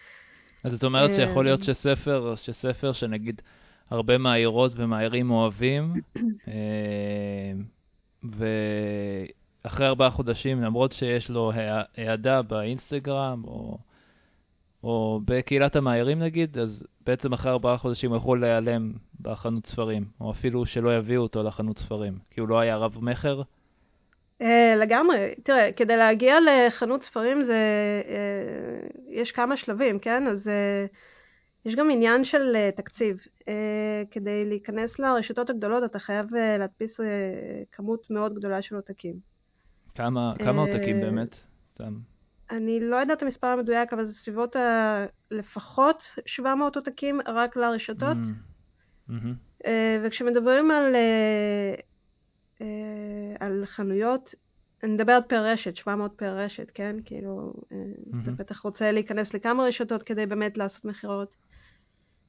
אז 0.65 0.75
את 0.75 0.85
אומרת 0.85 1.11
שיכול 1.15 1.45
להיות 1.45 1.61
אה, 1.61 1.65
שספר, 1.65 2.35
שספר 2.37 2.93
שנגיד 2.93 3.43
הרבה 3.91 4.19
מאיירות 4.19 4.73
ומאיירים 4.77 5.31
אוהבים, 5.31 5.93
אה, 6.49 7.53
ואחרי 9.65 9.87
ארבעה 9.87 10.11
חודשים, 10.11 10.63
למרות 10.63 10.93
שיש 10.93 11.31
לו 11.31 11.53
העדה 11.97 12.43
באינסטגרם, 12.43 13.43
או, 13.45 13.79
או 14.85 15.21
בקהילת 15.25 15.77
המאיירים 15.77 16.19
נגיד, 16.19 16.59
אז 16.59 16.87
בעצם 17.07 17.33
אחרי 17.33 17.53
ארבעה 17.53 17.77
חודשים 17.77 18.11
הוא 18.11 18.17
יכול 18.17 18.41
להיעלם 18.41 18.93
בחנות 19.21 19.67
ספרים, 19.67 20.05
או 20.21 20.31
אפילו 20.31 20.67
שלא 20.67 20.97
יביאו 20.97 21.23
אותו 21.23 21.43
לחנות 21.43 21.79
ספרים, 21.79 22.19
כי 22.31 22.41
הוא 22.41 22.49
לא 22.49 22.61
היה 22.61 22.77
רב-מכר. 22.77 23.43
Uh, 24.41 24.45
לגמרי. 24.77 25.35
תראה, 25.45 25.73
כדי 25.73 25.97
להגיע 25.97 26.35
לחנות 26.41 27.03
ספרים 27.03 27.45
זה, 27.45 27.57
uh, 28.05 28.99
יש 29.09 29.33
כמה 29.33 29.57
שלבים, 29.57 29.99
כן? 29.99 30.27
אז 30.27 30.47
uh, 30.47 31.69
יש 31.69 31.75
גם 31.75 31.91
עניין 31.91 32.25
של 32.25 32.71
תקציב. 32.77 33.17
כדי 34.11 34.45
להיכנס 34.45 34.99
לרשתות 34.99 35.51
הגדולות 35.51 35.85
אתה 35.85 35.99
חייב 35.99 36.27
להדפיס 36.35 37.01
כמות 37.73 38.11
מאוד 38.11 38.35
גדולה 38.35 38.63
של 38.63 38.75
עותקים. 38.75 39.15
כמה, 39.95 40.33
כמה 40.39 40.63
עותקים 40.63 41.01
באמת? 41.01 41.37
אני 42.51 42.81
לא 42.81 42.97
יודעת 42.97 43.19
את 43.19 43.23
המספר 43.23 43.47
המדויק, 43.47 43.93
אבל 43.93 44.07
זה 44.07 44.15
סביבות 44.15 44.57
ה... 44.57 45.07
לפחות 45.31 46.03
700 46.27 46.77
עותקים 46.77 47.21
רק 47.27 47.57
לרשתות. 47.57 48.17
Mm-hmm. 49.09 49.13
Uh, 49.65 49.67
וכשמדברים 50.03 50.71
על... 50.71 50.95
אה, 52.61 53.37
על 53.41 53.63
חנויות, 53.67 54.35
אני 54.83 54.93
מדברת 54.93 55.29
פר 55.29 55.45
רשת, 55.45 55.77
700 55.77 56.13
פר 56.17 56.39
רשת, 56.39 56.71
כן? 56.75 56.97
כאילו, 57.05 57.53
mm-hmm. 57.53 58.17
אתה 58.23 58.31
בטח 58.31 58.61
רוצה 58.61 58.93
להיכנס 58.93 59.35
לכמה 59.35 59.65
רשתות 59.65 60.03
כדי 60.03 60.27
באמת 60.27 60.59
לעשות 60.59 60.85
מכירות. 60.85 61.37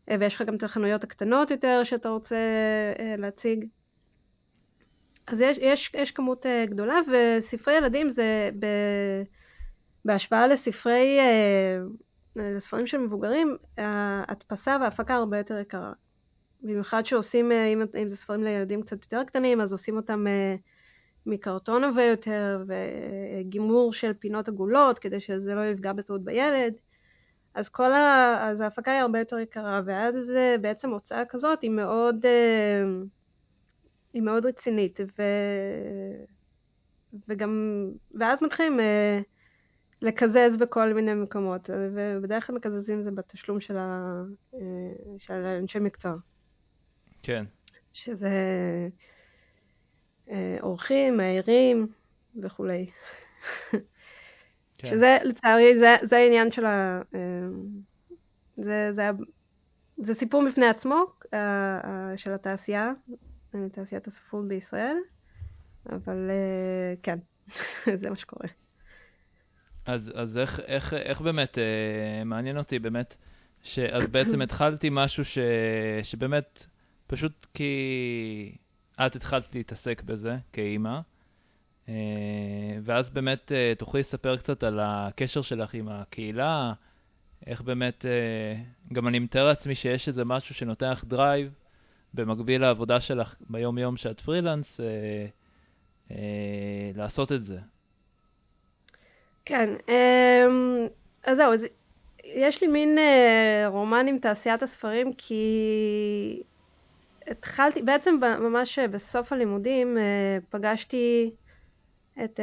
אה, 0.10 0.16
ויש 0.20 0.36
לך 0.36 0.42
גם 0.42 0.56
את 0.56 0.64
החנויות 0.64 1.04
הקטנות 1.04 1.52
יותר 1.52 1.82
שאתה 1.84 2.10
רוצה 2.10 2.36
להציג. 3.18 3.66
אז 5.32 5.42
יש, 5.42 5.58
יש, 5.58 5.92
יש 5.94 6.12
כמות 6.12 6.46
גדולה, 6.66 7.00
וספרי 7.08 7.78
ילדים 7.78 8.10
זה 8.10 8.50
ב, 8.60 8.66
בהשוואה 10.06 10.48
לספרי, 10.48 11.20
לספרים 12.36 12.88
של 12.88 12.98
מבוגרים, 12.98 13.58
ההדפסה 13.78 14.78
וההפקה 14.82 15.16
הרבה 15.16 15.38
יותר 15.38 15.58
יקרה. 15.60 15.92
במיוחד 16.64 17.06
שעושים, 17.06 17.52
אה, 17.52 17.66
אם, 17.66 17.82
אם 18.02 18.10
זה 18.10 18.16
ספרים 18.16 18.44
לילדים 18.44 18.82
קצת 18.82 19.04
יותר 19.04 19.24
קטנים, 19.24 19.62
אז 19.62 19.72
עושים 19.72 19.98
אותם 19.98 20.28
אה, 20.28 20.56
מקרטון 21.26 21.84
עבה 21.84 22.04
יותר, 22.04 22.64
וגימור 22.68 23.94
של 23.94 24.14
פינות 24.14 24.48
עגולות, 24.48 25.00
כדי 25.00 25.20
שזה 25.20 25.56
לא 25.56 25.66
יפגע 25.66 25.94
בטעות 25.94 26.24
בילד. 26.24 26.74
אז 27.54 27.70
כל 27.70 27.94
ה... 27.94 28.38
אז 28.50 28.62
ההפקה 28.62 28.92
היא 28.92 29.02
הרבה 29.02 29.20
יותר 29.20 29.40
יקרה, 29.40 29.82
ואז 29.86 30.16
בעצם 30.62 30.90
הוצאה 30.90 31.26
כזאת 31.26 31.62
היא 31.62 31.72
מאוד, 31.72 32.26
אה, 32.26 32.84
היא 34.14 34.22
מאוד 34.22 34.46
רצינית, 34.46 35.00
ו... 35.18 35.24
וגם, 37.28 37.86
ואז 38.20 38.44
מתחילים 38.44 38.80
לקזז 40.02 40.58
בכל 40.60 40.94
מיני 40.94 41.14
מקומות, 41.14 41.70
ובדרך 41.70 42.48
כלל 42.48 42.56
מקזזים 42.56 43.04
זה 43.04 43.12
בתשלום 43.12 43.62
של, 43.62 43.78
ה... 43.78 44.22
של 45.18 45.34
אנשי 45.34 45.80
מקצוע. 45.80 46.16
כן. 47.24 47.46
שזה 47.94 48.30
אה, 50.30 50.58
אורחים, 50.62 51.18
מאיירים 51.18 51.88
וכולי. 52.42 52.86
כן. 54.78 54.90
שזה, 54.90 55.18
לצערי, 55.24 55.80
זה, 55.80 55.96
זה 56.10 56.18
העניין 56.18 56.52
של 56.52 56.66
ה... 56.66 57.02
אה, 57.16 57.20
זה, 58.58 58.90
זה, 58.92 59.10
זה 59.98 60.14
סיפור 60.14 60.44
בפני 60.50 60.68
עצמו 60.68 61.06
אה, 61.34 62.14
של 62.16 62.34
התעשייה, 62.34 62.92
תעשיית 63.72 64.08
הספרות 64.08 64.48
בישראל, 64.48 64.98
אבל 65.90 66.30
כן, 67.04 67.20
זה 68.02 68.10
מה 68.10 68.16
שקורה. 68.16 68.48
אז, 69.86 70.12
אז 70.16 70.38
איך, 70.38 70.60
איך, 70.60 70.94
איך 70.94 71.22
באמת, 71.22 71.58
מעניין 72.26 72.58
אותי 72.58 72.80
באמת, 72.80 73.16
שאז 73.64 74.08
בעצם 74.08 74.42
התחלתי 74.46 74.90
משהו 74.92 75.26
ש, 75.26 75.38
שבאמת 76.04 76.66
פשוט 77.08 77.46
כי 77.54 78.56
את 79.06 79.16
התחלת 79.16 79.56
להתעסק 79.56 80.02
בזה 80.02 80.38
כאימא, 80.54 81.00
אה, 81.90 81.94
ואז 82.84 83.10
באמת 83.10 83.52
אה, 83.52 83.74
תוכלי 83.78 84.02
לספר 84.02 84.38
קצת 84.38 84.64
על 84.64 84.80
הקשר 84.84 85.42
שלך 85.42 85.74
עם 85.74 85.90
הקהילה, 85.90 86.74
איך 87.48 87.62
באמת, 87.62 88.06
אה, 88.06 88.64
גם 88.94 89.08
אני 89.08 89.20
מתאר 89.20 89.48
לעצמי 89.48 89.76
שיש 89.76 90.08
איזה 90.08 90.26
משהו 90.26 90.56
שנותן 90.56 90.92
לך 90.92 91.06
drive 91.06 91.54
במקביל 92.14 92.62
לעבודה 92.62 93.02
שלך 93.02 93.36
ביום-יום 93.50 93.98
שאת 93.98 94.22
פרילנס, 94.22 94.80
לעשות 96.96 97.32
את 97.32 97.44
זה. 97.44 97.58
כן, 99.46 99.70
אז 101.24 101.38
זהו, 101.38 101.54
אז 101.54 101.66
יש 102.24 102.62
לי 102.62 102.68
מין 102.68 102.98
רומן 103.68 104.08
עם 104.08 104.18
תעשיית 104.20 104.64
הספרים, 104.64 105.14
כי 105.14 106.44
התחלתי, 107.28 107.82
בעצם 107.82 108.20
ממש 108.40 108.80
בסוף 108.80 109.34
הלימודים 109.34 109.98
פגשתי 110.50 111.32
את 112.24 112.40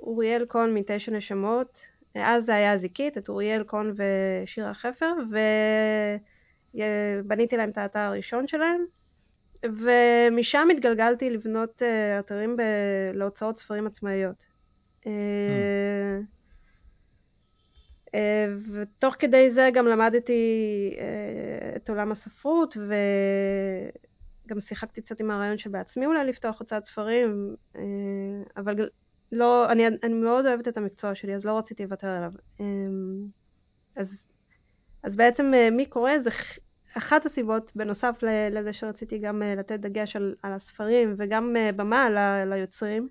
אוריאל 0.00 0.44
קון 0.44 0.74
מתשע 0.74 1.12
נשמות, 1.12 1.78
אז 2.14 2.44
זה 2.44 2.54
היה 2.54 2.78
זיקית, 2.78 3.18
את 3.18 3.28
אוריאל 3.28 3.62
קון 3.62 3.94
ושירה 3.96 4.74
חפר, 4.74 5.12
ובניתי 6.76 7.56
להם 7.56 7.70
את 7.70 7.78
האתר 7.78 7.98
הראשון 7.98 8.46
שלהם, 8.46 8.84
ומשם 9.62 10.68
התגלגלתי 10.72 11.30
לבנות 11.30 11.82
אתרים 12.20 12.56
ב... 12.56 12.62
להוצאות 13.14 13.58
ספרים 13.58 13.86
עצמאיות. 13.86 14.46
Mm. 15.04 15.08
אה, 18.14 18.46
ותוך 18.72 19.14
כדי 19.18 19.50
זה 19.50 19.68
גם 19.74 19.86
למדתי 19.86 20.42
אה, 20.98 21.76
את 21.76 21.90
עולם 21.90 22.12
הספרות 22.12 22.76
וגם 24.46 24.60
שיחקתי 24.60 25.02
קצת 25.02 25.20
עם 25.20 25.30
הרעיון 25.30 25.58
שבעצמי 25.58 26.06
אולי 26.06 26.24
לפתוח 26.24 26.60
הוצאת 26.60 26.86
ספרים, 26.86 27.56
אה, 27.76 27.82
אבל 28.56 28.88
לא, 29.32 29.72
אני, 29.72 29.86
אני 29.86 30.14
מאוד 30.14 30.46
אוהבת 30.46 30.68
את 30.68 30.76
המקצוע 30.76 31.14
שלי, 31.14 31.34
אז 31.34 31.44
לא 31.44 31.58
רציתי 31.58 31.82
לוותר 31.82 32.06
עליו. 32.06 32.32
אז, 33.96 34.26
אז 35.02 35.16
בעצם 35.16 35.52
מי 35.72 35.86
קורא 35.86 36.18
זה 36.18 36.30
אחת 36.98 37.26
הסיבות, 37.26 37.72
בנוסף 37.74 38.18
לזה 38.50 38.72
שרציתי 38.72 39.18
גם 39.18 39.42
לתת 39.56 39.80
דגש 39.80 40.16
על, 40.16 40.34
על 40.42 40.52
הספרים 40.52 41.14
וגם 41.18 41.56
במה 41.76 42.10
ל, 42.10 42.44
ליוצרים, 42.54 43.08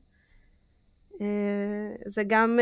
זה 2.05 2.23
גם 2.27 2.59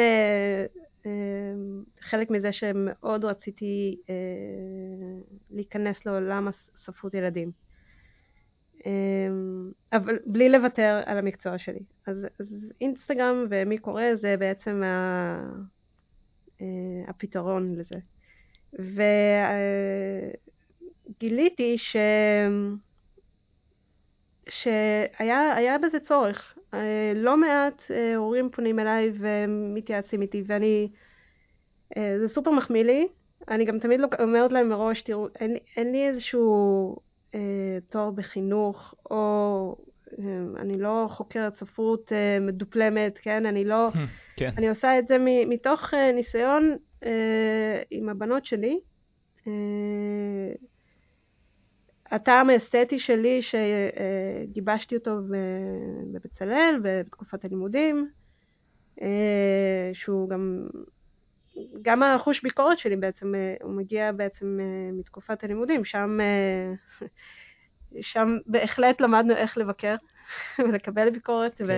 חלק 2.02 2.32
מזה 2.32 2.52
שמאוד 2.52 3.26
רציתי 3.26 3.98
אה, 4.10 4.16
להיכנס 5.52 6.06
לעולם 6.06 6.48
ספרות 6.76 7.14
ילדים. 7.14 7.52
אבל 9.94 10.20
בלי 10.26 10.50
לוותר 10.50 11.02
על 11.06 11.18
המקצוע 11.18 11.58
שלי. 11.58 11.80
אז, 12.08 12.28
אז 12.40 12.72
אינסטגרם 12.82 13.46
ומי 13.50 13.78
קורא 13.78 14.04
זה 14.16 14.36
בעצם 14.40 14.84
ה, 14.84 14.88
אה, 16.62 16.66
הפתרון 17.08 17.76
לזה. 17.76 17.96
וגיליתי 21.10 21.78
ש... 21.78 21.96
שהיה 24.50 25.78
בזה 25.84 26.00
צורך. 26.00 26.58
אה, 26.74 27.12
לא 27.16 27.38
מעט 27.38 27.82
אה, 27.92 28.16
הורים 28.16 28.50
פונים 28.50 28.80
אליי 28.80 29.12
ומתייעצים 29.20 30.22
איתי, 30.22 30.44
ואני, 30.48 30.90
אה, 31.98 32.16
זה 32.20 32.28
סופר 32.28 32.52
מחמיא 32.52 32.84
לי. 32.84 33.08
אני 33.50 33.66
גם 33.66 33.80
תמיד 33.80 34.00
אומרת 34.20 34.52
להם 34.52 34.70
מראש, 34.70 35.02
תראו, 35.02 35.28
אין, 35.40 35.58
אין 35.78 35.92
לי 35.92 36.08
איזשהו 36.08 36.96
אה, 37.36 37.40
תואר 37.90 38.12
בחינוך, 38.12 38.96
או 39.12 39.76
אה, 40.20 40.62
אני 40.62 40.78
לא 40.78 41.08
חוקרת 41.10 41.56
ספרות 41.56 42.12
אה, 42.12 42.40
מדופלמת, 42.40 43.18
כן? 43.22 43.46
אני 43.46 43.66
לא... 43.66 43.90
כן. 44.36 44.50
אני 44.58 44.70
עושה 44.70 45.00
את 45.00 45.08
זה 45.08 45.18
מתוך 45.50 45.94
אה, 45.94 46.12
ניסיון 46.12 46.78
אה, 47.06 47.82
עם 47.92 48.10
הבנות 48.10 48.46
שלי. 48.46 48.80
אה, 49.48 49.52
הטעם 52.14 52.50
האסתטי 52.50 53.00
שלי 53.00 53.42
שגיבשתי 53.42 54.96
אותו 54.96 55.18
בבצלאל 56.12 56.80
בתקופת 56.84 57.46
הלימודים, 57.46 58.10
אה, 59.02 59.90
שהוא 59.94 60.30
גם, 60.30 60.68
גם 61.82 62.04
החוש 62.04 62.44
ביקורת 62.44 62.78
שלי 62.78 62.96
בעצם, 62.96 63.36
אה, 63.36 63.56
הוא 63.62 63.74
מגיע 63.74 64.12
בעצם 64.12 64.60
אה, 64.60 64.92
מתקופת 64.92 65.44
הלימודים, 65.44 65.86
שם, 65.86 66.18
שם 68.02 68.38
בהחלט 68.46 69.02
למדנו 69.02 69.36
איך 69.36 69.58
לבקר 69.58 69.96
ולקבל 70.60 71.10
ביקורת. 71.10 71.56
כן. 71.58 71.66
ו... 71.68 71.74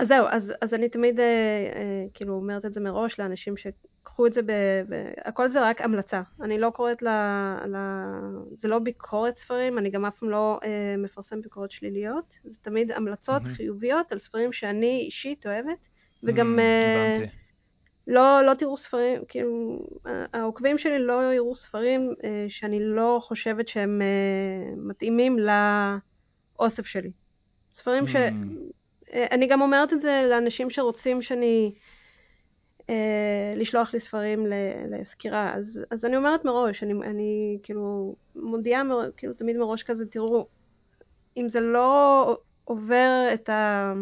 אז 0.00 0.08
זהו, 0.08 0.26
אז, 0.30 0.52
אז 0.60 0.74
אני 0.74 0.88
תמיד 0.88 1.20
אה, 1.20 1.24
אה, 1.24 2.04
כאילו 2.14 2.34
אומרת 2.34 2.64
את 2.64 2.72
זה 2.72 2.80
מראש 2.80 3.20
לאנשים 3.20 3.54
שקחו 3.56 4.26
את 4.26 4.32
זה, 4.32 4.42
ב, 4.42 4.52
ב, 4.88 5.12
הכל 5.24 5.48
זה 5.48 5.60
רק 5.62 5.80
המלצה. 5.80 6.22
אני 6.42 6.58
לא 6.58 6.70
קוראת 6.70 7.02
ל... 7.02 7.08
ל 7.66 7.76
זה 8.50 8.68
לא 8.68 8.78
ביקורת 8.78 9.36
ספרים, 9.36 9.78
אני 9.78 9.90
גם 9.90 10.04
אף 10.04 10.18
פעם 10.18 10.30
לא 10.30 10.60
אה, 10.64 10.94
מפרסם 10.98 11.40
ביקורות 11.40 11.70
שליליות. 11.70 12.38
זה 12.44 12.58
תמיד 12.62 12.92
המלצות 12.92 13.42
mm-hmm. 13.42 13.56
חיוביות 13.56 14.12
על 14.12 14.18
ספרים 14.18 14.52
שאני 14.52 15.02
אישית 15.06 15.46
אוהבת, 15.46 15.88
וגם 16.22 16.58
mm, 16.58 16.62
אה, 16.62 17.24
לא, 18.06 18.42
לא 18.46 18.54
תראו 18.54 18.76
ספרים, 18.76 19.22
כאילו, 19.28 19.78
העוקבים 20.32 20.78
שלי 20.78 20.98
לא 20.98 21.34
יראו 21.34 21.54
ספרים 21.54 22.14
אה, 22.24 22.46
שאני 22.48 22.78
לא 22.80 23.18
חושבת 23.22 23.68
שהם 23.68 24.02
אה, 24.02 24.74
מתאימים 24.76 25.36
לאוסף 25.38 26.86
שלי. 26.86 27.10
ספרים 27.72 28.04
mm. 28.04 28.08
אה, 29.12 29.26
אני 29.30 29.46
גם 29.46 29.60
אומרת 29.60 29.92
את 29.92 30.00
זה 30.00 30.26
לאנשים 30.30 30.70
שרוצים 30.70 31.22
שאני... 31.22 31.72
אה, 32.90 33.52
לשלוח 33.56 33.94
לי 33.94 34.00
ספרים 34.00 34.46
לסקירה, 34.90 35.54
אז, 35.54 35.80
אז 35.90 36.04
אני 36.04 36.16
אומרת 36.16 36.44
מראש, 36.44 36.82
אני, 36.82 36.92
אני 36.92 37.58
כאילו 37.62 38.14
מודיעה 38.36 38.82
כאילו 39.16 39.34
תמיד 39.34 39.56
מראש 39.56 39.82
כזה, 39.82 40.06
תראו, 40.06 40.46
אם 41.36 41.48
זה 41.48 41.60
לא 41.60 42.38
עובר 42.64 43.28
את 43.34 43.48
ה... 43.48 43.92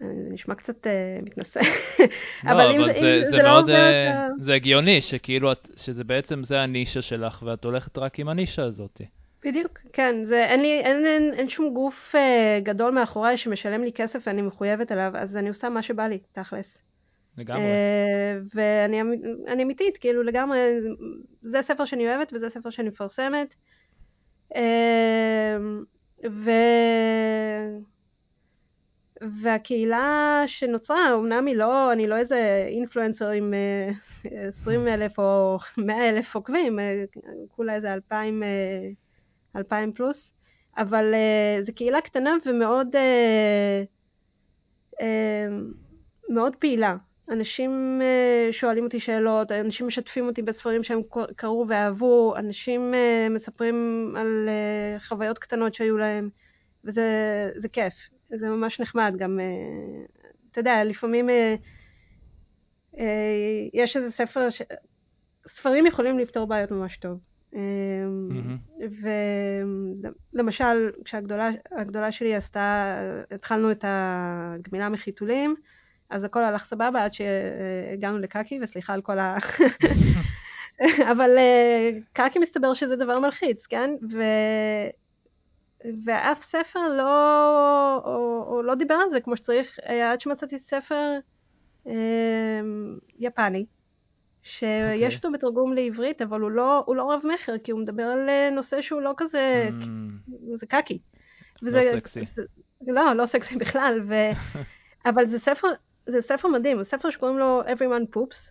זה 0.00 0.06
נשמע 0.30 0.54
קצת 0.54 0.86
uh, 0.86 1.24
מתנשא, 1.24 1.60
לא, 2.44 2.52
אבל, 2.52 2.70
אם 2.70 2.84
זה, 2.86 2.92
זה, 3.00 3.22
זה, 3.24 3.30
זה 3.30 3.42
לא 3.42 3.58
עובר 3.58 3.90
את 3.90 4.14
ה... 4.14 4.28
זה 4.38 4.54
הגיוני, 4.54 5.02
שכאילו, 5.02 5.50
שזה 5.76 6.04
בעצם 6.04 6.44
זה 6.44 6.60
הנישה 6.60 7.02
שלך, 7.02 7.42
ואת 7.46 7.64
הולכת 7.64 7.98
רק 7.98 8.18
עם 8.18 8.28
הנישה 8.28 8.62
הזאת. 8.62 9.00
בדיוק, 9.46 9.78
כן, 9.92 10.24
זה, 10.24 10.44
אין, 10.44 10.60
לי, 10.60 10.80
אין, 10.80 11.06
אין, 11.06 11.34
אין 11.34 11.48
שום 11.48 11.74
גוף 11.74 12.14
אה, 12.14 12.60
גדול 12.62 12.90
מאחוריי 12.90 13.36
שמשלם 13.36 13.84
לי 13.84 13.92
כסף 13.92 14.22
ואני 14.26 14.42
מחויבת 14.42 14.92
אליו, 14.92 15.10
אז 15.14 15.36
אני 15.36 15.48
עושה 15.48 15.68
מה 15.68 15.82
שבא 15.82 16.06
לי, 16.06 16.18
תכלס. 16.32 16.78
לגמרי. 17.38 17.62
אה, 17.62 18.38
ואני 18.54 19.62
אמיתית, 19.62 19.96
כאילו 19.96 20.22
לגמרי, 20.22 20.58
זה 21.42 21.58
ספר 21.62 21.84
שאני 21.84 22.08
אוהבת 22.08 22.32
וזה 22.32 22.50
ספר 22.50 22.70
שאני 22.70 22.88
מפרסמת. 22.88 23.54
אה, 24.56 25.56
ו... 26.30 26.50
והקהילה 29.42 30.42
שנוצרה, 30.46 31.14
אמנם 31.14 31.46
היא 31.46 31.56
לא, 31.56 31.92
אני 31.92 32.06
לא 32.06 32.16
איזה 32.16 32.66
אינפלואנסר 32.68 33.28
עם 33.28 33.54
20 34.24 34.88
אה, 34.88 34.94
אלף 34.94 35.18
או 35.18 35.58
100 35.78 36.08
אלף 36.08 36.34
עוקבים, 36.34 36.78
אה, 36.78 37.04
כולה 37.56 37.74
איזה 37.74 37.92
2,000 37.92 38.42
אלפיים 39.56 39.92
פלוס, 39.92 40.32
אבל 40.76 41.14
uh, 41.14 41.66
זו 41.66 41.72
קהילה 41.74 42.00
קטנה 42.00 42.36
ומאוד 42.46 42.96
uh, 42.96 42.98
uh, 45.00 45.04
מאוד 46.28 46.56
פעילה. 46.56 46.96
אנשים 47.30 48.00
uh, 48.00 48.52
שואלים 48.52 48.84
אותי 48.84 49.00
שאלות, 49.00 49.52
אנשים 49.52 49.86
משתפים 49.86 50.26
אותי 50.26 50.42
בספרים 50.42 50.82
שהם 50.82 51.00
קראו 51.36 51.64
ואהבו, 51.68 52.36
אנשים 52.36 52.94
uh, 52.94 53.32
מספרים 53.32 54.12
על 54.16 54.48
uh, 54.48 55.02
חוויות 55.08 55.38
קטנות 55.38 55.74
שהיו 55.74 55.96
להם, 55.98 56.28
וזה 56.84 57.68
כיף, 57.72 57.94
זה 58.28 58.48
ממש 58.48 58.80
נחמד 58.80 59.14
גם, 59.18 59.38
uh, 59.38 60.22
אתה 60.50 60.60
יודע, 60.60 60.84
לפעמים 60.84 61.28
uh, 61.28 61.32
uh, 62.94 62.98
יש 63.74 63.96
איזה 63.96 64.10
ספר, 64.10 64.50
ש... 64.50 64.62
ספרים 65.48 65.86
יכולים 65.86 66.18
לפתור 66.18 66.46
בעיות 66.46 66.70
ממש 66.70 66.96
טוב. 66.96 67.18
Mm-hmm. 67.52 67.56
ולמשל, 70.32 70.90
כשהגדולה 71.04 72.12
שלי 72.12 72.34
עשתה, 72.34 72.96
התחלנו 73.30 73.70
את 73.70 73.84
הגמילה 73.88 74.88
מחיתולים, 74.88 75.54
אז 76.10 76.24
הכל 76.24 76.44
הלך 76.44 76.64
סבבה 76.64 77.04
עד 77.04 77.12
שהגענו 77.12 78.18
לקקי, 78.18 78.58
וסליחה 78.62 78.92
על 78.92 79.02
כל 79.02 79.18
ה... 79.18 79.36
אבל 81.12 81.38
אה, 81.38 81.90
קקי 82.12 82.38
מסתבר 82.38 82.74
שזה 82.74 82.96
דבר 82.96 83.20
מלחיץ, 83.20 83.66
כן? 83.66 83.90
ו... 84.12 84.22
ואף 86.04 86.44
ספר 86.44 86.88
לא, 86.88 87.96
או, 88.04 88.44
או 88.46 88.62
לא 88.62 88.74
דיבר 88.74 88.94
על 88.94 89.10
זה 89.10 89.20
כמו 89.20 89.36
שצריך, 89.36 89.78
אה, 89.86 90.12
עד 90.12 90.20
שמצאתי 90.20 90.58
ספר 90.58 91.18
אה, 91.86 92.60
יפני, 93.18 93.66
שיש 94.46 94.62
okay. 94.62 95.04
אוקיי. 95.04 95.16
אותו 95.16 95.32
בתרגום 95.32 95.72
לעברית, 95.72 96.22
אבל 96.22 96.40
הוא 96.40 96.50
לא, 96.50 96.82
הוא 96.86 96.96
לא 96.96 97.12
רב 97.12 97.20
מכר, 97.34 97.58
כי 97.58 97.70
הוא 97.70 97.80
מדבר 97.80 98.02
על 98.02 98.28
אה, 98.28 98.50
נושא 98.50 98.82
שהוא 98.82 99.00
לא 99.00 99.14
כזה, 99.16 99.68
mm. 99.70 100.32
זה 100.56 100.66
קקי. 100.66 100.98
לא 101.62 101.68
וזה, 101.68 101.90
לא 101.94 102.00
סקסי. 102.00 102.20
זה, 102.80 102.92
לא, 102.92 103.12
לא 103.12 103.26
סקסי 103.26 103.56
בכלל, 103.64 104.00
ו... 104.08 104.14
אבל 105.08 105.28
זה 105.28 105.38
ספר, 105.38 105.68
זה 106.06 106.22
ספר 106.22 106.48
מדהים, 106.48 106.78
זה 106.82 106.84
ספר 106.84 107.10
שקוראים 107.10 107.38
לו 107.38 107.62
Everyone 107.62 108.16
Poops, 108.16 108.50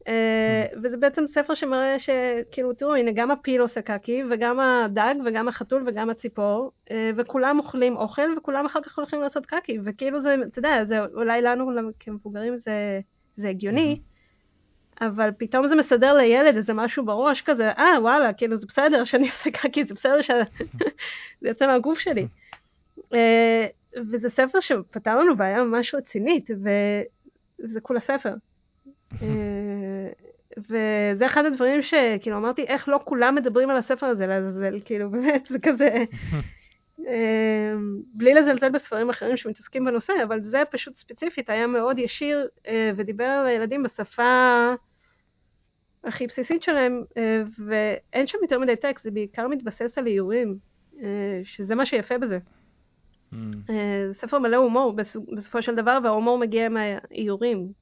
uh, 0.00 0.78
וזה 0.82 0.96
בעצם 0.96 1.26
ספר 1.26 1.54
שמראה 1.54 1.96
שכאילו 1.98 2.72
תראו 2.72 2.94
הנה 2.94 3.10
גם 3.14 3.30
הפיל 3.30 3.60
עושה 3.60 3.82
קקי 3.82 4.22
וגם 4.30 4.60
הדג 4.60 5.14
וגם 5.26 5.48
החתול 5.48 5.84
וגם 5.86 6.10
הציפור 6.10 6.72
uh, 6.88 6.92
וכולם 7.16 7.58
אוכלים 7.58 7.96
אוכל 7.96 8.36
וכולם 8.36 8.66
אחר 8.66 8.80
כך 8.82 8.98
הולכים 8.98 9.20
לעשות 9.20 9.46
קקי 9.46 9.78
וכאילו 9.84 10.22
זה 10.22 10.34
אתה 10.46 10.58
יודע 10.58 10.84
זה 10.84 11.00
אולי 11.00 11.42
לנו 11.42 11.90
כמבוגרים 12.00 12.56
זה, 12.56 13.00
זה 13.36 13.48
הגיוני 13.48 13.98
mm-hmm. 13.98 14.11
אבל 15.06 15.30
פתאום 15.38 15.68
זה 15.68 15.74
מסדר 15.74 16.14
לילד 16.14 16.56
איזה 16.56 16.74
משהו 16.74 17.04
בראש 17.04 17.42
כזה, 17.42 17.70
אה, 17.70 18.00
וואלה, 18.00 18.32
כאילו 18.32 18.56
זה 18.56 18.66
בסדר 18.66 19.04
שאני 19.04 19.28
עושה 19.38 19.50
קקי, 19.50 19.84
זה 19.84 19.94
בסדר 19.94 20.20
שזה 20.20 20.42
יוצא 21.42 21.66
מהגוף 21.66 21.98
שלי. 21.98 22.26
אה, 23.14 23.66
וזה 23.96 24.30
ספר 24.30 24.60
שפתר 24.60 25.18
לנו 25.18 25.36
בעיה 25.36 25.64
ממש 25.64 25.94
רצינית, 25.94 26.50
וזה 26.50 27.80
כולה 27.80 28.00
ספר. 28.00 28.34
אה, 29.22 30.08
וזה 30.58 31.26
אחד 31.26 31.44
הדברים 31.44 31.82
שכאילו 31.82 32.36
אמרתי, 32.36 32.62
איך 32.62 32.88
לא 32.88 33.00
כולם 33.04 33.34
מדברים 33.34 33.70
על 33.70 33.76
הספר 33.76 34.06
הזה 34.06 34.26
לעזאזל, 34.26 34.80
כאילו 34.84 35.10
באמת, 35.12 35.46
זה 35.48 35.58
כזה, 35.58 36.04
אה, 37.06 37.72
בלי 38.14 38.34
לזלזל 38.34 38.68
בספרים 38.68 39.10
אחרים 39.10 39.36
שמתעסקים 39.36 39.84
בנושא, 39.84 40.12
אבל 40.24 40.40
זה 40.40 40.62
פשוט 40.70 40.96
ספציפית 40.96 41.50
היה 41.50 41.66
מאוד 41.66 41.98
ישיר 41.98 42.48
ודיבר 42.96 43.24
על 43.24 43.46
הילדים 43.46 43.82
בשפה 43.82 44.74
הכי 46.04 46.26
בסיסית 46.26 46.62
שלהם, 46.62 47.02
ואין 47.66 48.26
שם 48.26 48.38
יותר 48.42 48.58
מדי 48.58 48.76
טקסט, 48.76 49.04
זה 49.04 49.10
בעיקר 49.10 49.48
מתבסס 49.48 49.98
על 49.98 50.06
איורים, 50.06 50.56
שזה 51.44 51.74
מה 51.74 51.86
שיפה 51.86 52.18
בזה. 52.18 52.38
Mm. 53.32 53.36
אה, 53.70 54.04
זה 54.08 54.14
ספר 54.14 54.38
מלא 54.38 54.56
הומור 54.56 54.96
בסופו 55.36 55.62
של 55.62 55.74
דבר, 55.74 55.98
וההומור 56.04 56.38
מגיע 56.38 56.68
מהאיורים. 56.68 57.72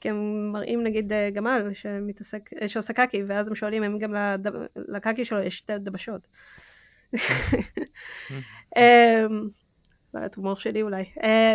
כי 0.00 0.10
הם 0.10 0.52
מראים 0.52 0.84
נגיד 0.84 1.12
אה, 1.12 1.30
גמל 1.30 1.70
שמתעסק, 1.74 2.50
אה, 2.62 2.68
שעושה 2.68 2.92
קקי, 2.92 3.22
ואז 3.26 3.48
הם 3.48 3.54
שואלים 3.54 3.84
אם 3.84 3.98
גם 3.98 4.14
לקקי 4.76 5.24
שלו 5.24 5.42
יש 5.42 5.54
שתי 5.54 5.72
דבשות. 5.78 6.20
היה 8.76 10.28
הומור 10.36 10.56
שלי 10.56 10.82
אולי. 10.82 11.04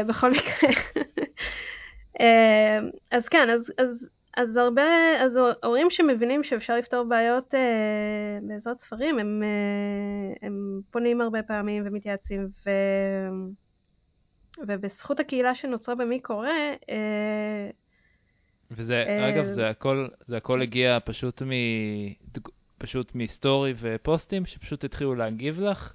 בכל 0.08 0.32
מקרה. 0.32 0.69
אז 3.12 3.28
כן, 3.28 3.50
אז, 3.78 4.10
אז 4.38 4.58
הרבה, 4.58 4.82
אז 5.19 5.32
הורים 5.63 5.88
שמבינים 5.89 6.43
שאפשר 6.43 6.78
לפתור 6.78 7.04
בעיות 7.04 7.56
אה, 7.56 8.39
בעזרת 8.41 8.80
ספרים, 8.80 9.19
הם, 9.19 9.43
אה, 9.43 10.47
הם 10.47 10.82
פונים 10.91 11.21
הרבה 11.21 11.43
פעמים 11.43 11.84
ומתייעצים, 11.86 12.47
ו, 12.65 12.69
ובזכות 14.67 15.19
הקהילה 15.19 15.56
שנוצרה 15.56 15.95
במי 15.95 16.19
קורא, 16.19 16.50
אה, 16.89 17.69
וזה, 18.71 19.04
אה, 19.08 19.30
אגב, 19.30 19.45
זה 19.45 19.69
הכל, 19.69 20.08
זה 20.28 20.38
הכל 20.38 20.62
הגיע 20.62 20.97
פשוט, 21.06 21.41
מ, 21.41 21.52
פשוט 22.78 23.12
מסטורי 23.15 23.73
ופוסטים 23.80 24.45
שפשוט 24.45 24.84
התחילו 24.84 25.15
להגיב 25.15 25.60
לך? 25.60 25.93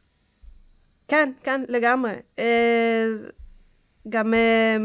כן, 1.09 1.33
כן, 1.43 1.65
לגמרי. 1.69 2.13
אה, 2.39 3.07
גם... 4.09 4.35
אה, 4.35 4.77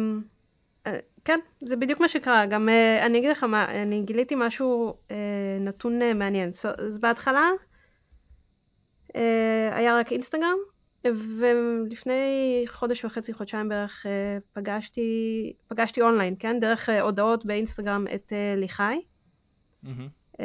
כן, 1.25 1.39
זה 1.61 1.75
בדיוק 1.75 1.99
מה 1.99 2.07
שקרה. 2.07 2.45
גם 2.45 2.69
uh, 2.69 3.05
אני 3.05 3.19
אגיד 3.19 3.29
לך 3.29 3.43
מה, 3.43 3.81
אני 3.81 4.01
גיליתי 4.01 4.35
משהו, 4.37 4.97
uh, 5.09 5.11
נתון 5.59 5.99
מעניין. 6.15 6.51
אז 6.77 6.99
בהתחלה 6.99 7.49
היה 9.71 9.99
רק 9.99 10.11
אינסטגרם, 10.11 10.57
ולפני 11.39 12.63
חודש 12.67 13.05
וחצי, 13.05 13.33
חודשיים 13.33 13.69
בערך, 13.69 14.05
פגשתי, 14.53 15.53
פגשתי 15.67 16.01
אונליין, 16.01 16.35
כן? 16.39 16.59
דרך 16.59 16.89
הודעות 17.01 17.45
באינסטגרם 17.45 18.05
את 18.15 18.33
ליחי. 18.57 18.99
Mm-hmm. 19.85 20.39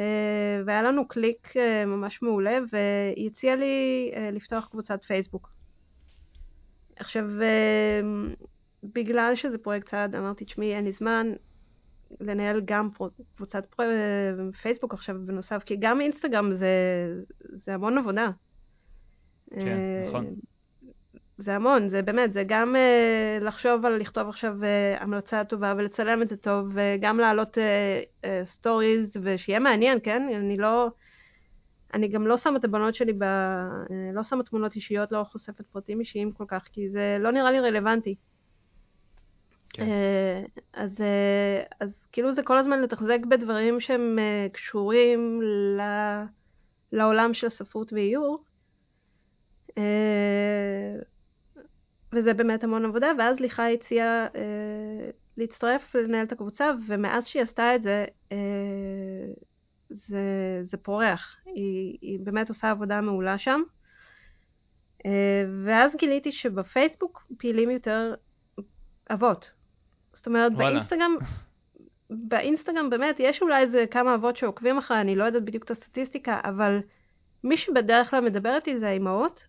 והיה 0.67 0.83
לנו 0.83 1.09
קליק 1.09 1.53
ממש 1.87 2.23
מעולה, 2.23 2.59
והיא 2.71 3.31
הציעה 3.31 3.57
לי 3.57 4.11
לפתוח 4.33 4.69
קבוצת 4.71 5.05
פייסבוק. 5.05 5.49
עכשיו, 6.97 7.25
בגלל 8.83 9.33
שזה 9.37 9.59
פרויקט 9.59 9.89
צעד, 9.89 10.17
אמרתי, 10.17 10.45
תשמעי, 10.45 10.75
אין 10.75 10.85
לי 10.85 10.93
זמן 10.93 11.33
לנהל 12.21 12.61
גם 12.65 12.89
קבוצת 13.37 13.67
פרו... 13.67 13.87
פייסבוק 14.63 14.95
עכשיו 14.95 15.17
בנוסף, 15.27 15.63
כי 15.67 15.77
גם 15.81 16.01
אינסטגרם 16.01 16.55
זה, 16.55 16.67
זה 17.39 17.75
המון 17.75 17.99
עבודה. 17.99 18.31
כן, 19.51 19.67
אה, 19.67 20.05
נכון. 20.09 20.35
זה 21.39 21.55
המון, 21.55 21.89
זה 21.89 22.03
באמת, 22.03 22.33
זה 22.33 22.45
גם 22.47 22.75
uh, 22.75 23.45
לחשוב 23.45 23.87
על 23.87 23.97
לכתוב 23.97 24.29
עכשיו 24.29 24.55
uh, 24.61 25.03
המלצה 25.03 25.45
טובה 25.45 25.75
ולצלם 25.77 26.23
את 26.23 26.29
זה 26.29 26.37
טוב, 26.37 26.69
וגם 26.75 27.19
להעלות 27.19 27.59
stories, 28.45 29.17
uh, 29.17 29.19
uh, 29.19 29.23
ושיהיה 29.23 29.59
מעניין, 29.59 29.99
כן? 30.03 30.29
אני 30.37 30.57
לא... 30.57 30.89
אני 31.95 32.09
גם 32.09 32.27
לא 32.27 32.37
שמה 32.37 32.59
את 32.59 32.65
הבנות 32.65 32.95
שלי, 32.95 33.13
ב... 33.13 33.25
לא 34.15 34.23
שמה 34.23 34.43
תמונות 34.43 34.77
אישיות, 34.77 35.13
לא 35.13 35.25
חושפת 35.25 35.67
פרטים 35.67 36.01
אישיים 36.01 36.33
כל 36.33 36.45
כך, 36.49 36.69
כי 36.73 36.91
זה 36.91 37.17
לא 37.21 37.33
נראה 37.33 37.51
לי 37.51 37.61
רלוונטי. 37.61 38.15
כן. 39.73 39.83
אה, 39.83 40.43
אז, 40.73 41.01
אה, 41.01 41.63
אז 41.81 42.07
כאילו 42.13 42.33
זה 42.33 42.43
כל 42.43 42.59
הזמן 42.59 42.83
לתחזק 42.83 43.19
בדברים 43.29 43.81
שהם 43.81 44.19
אה, 44.19 44.47
קשורים 44.53 45.43
ל, 45.43 45.81
לעולם 46.93 47.35
של 47.35 47.49
ספרות 47.49 47.93
ואיור. 47.93 48.45
וזה 52.13 52.35
באמת 52.35 52.65
המון 52.65 52.85
עבודה, 52.85 53.13
ואז 53.19 53.41
ליכה 53.41 53.69
הציעה 53.69 54.27
להצטרף 55.37 55.95
לנהל 55.95 56.27
את 56.27 56.33
הקבוצה, 56.33 56.71
ומאז 56.89 57.27
שהיא 57.27 57.43
עשתה 57.43 57.75
את 57.75 57.83
זה, 57.83 58.05
זה, 59.91 60.21
זה 60.63 60.77
פורח. 60.77 61.37
היא, 61.45 61.99
היא 62.01 62.19
באמת 62.23 62.49
עושה 62.49 62.71
עבודה 62.71 63.01
מעולה 63.01 63.39
שם. 63.39 63.63
ואז 65.65 65.97
גיליתי 65.97 66.33
שבפייסבוק 66.33 67.27
פעילים 67.39 67.71
יותר 67.71 68.15
אבות. 69.11 69.51
זאת 70.23 70.27
אומרת, 70.27 70.53
וואלה. 70.53 70.71
באינסטגרם, 70.71 71.17
באינסטגרם 72.11 72.91
באמת 72.91 73.17
יש 73.19 73.43
אולי 73.43 73.63
איזה 73.63 73.85
כמה 73.91 74.15
אבות 74.15 74.37
שעוקבים 74.37 74.79
אחריי, 74.79 75.01
אני 75.01 75.17
לא 75.17 75.25
יודעת 75.25 75.45
בדיוק 75.45 75.65
את 75.65 75.71
הסטטיסטיקה, 75.71 76.41
אבל 76.45 76.79
מי 77.45 77.57
שבדרך 77.57 78.11
כלל 78.11 78.21
מדבר 78.21 78.55
איתי 78.57 78.79
זה 78.79 78.89
האימהות, 78.89 79.47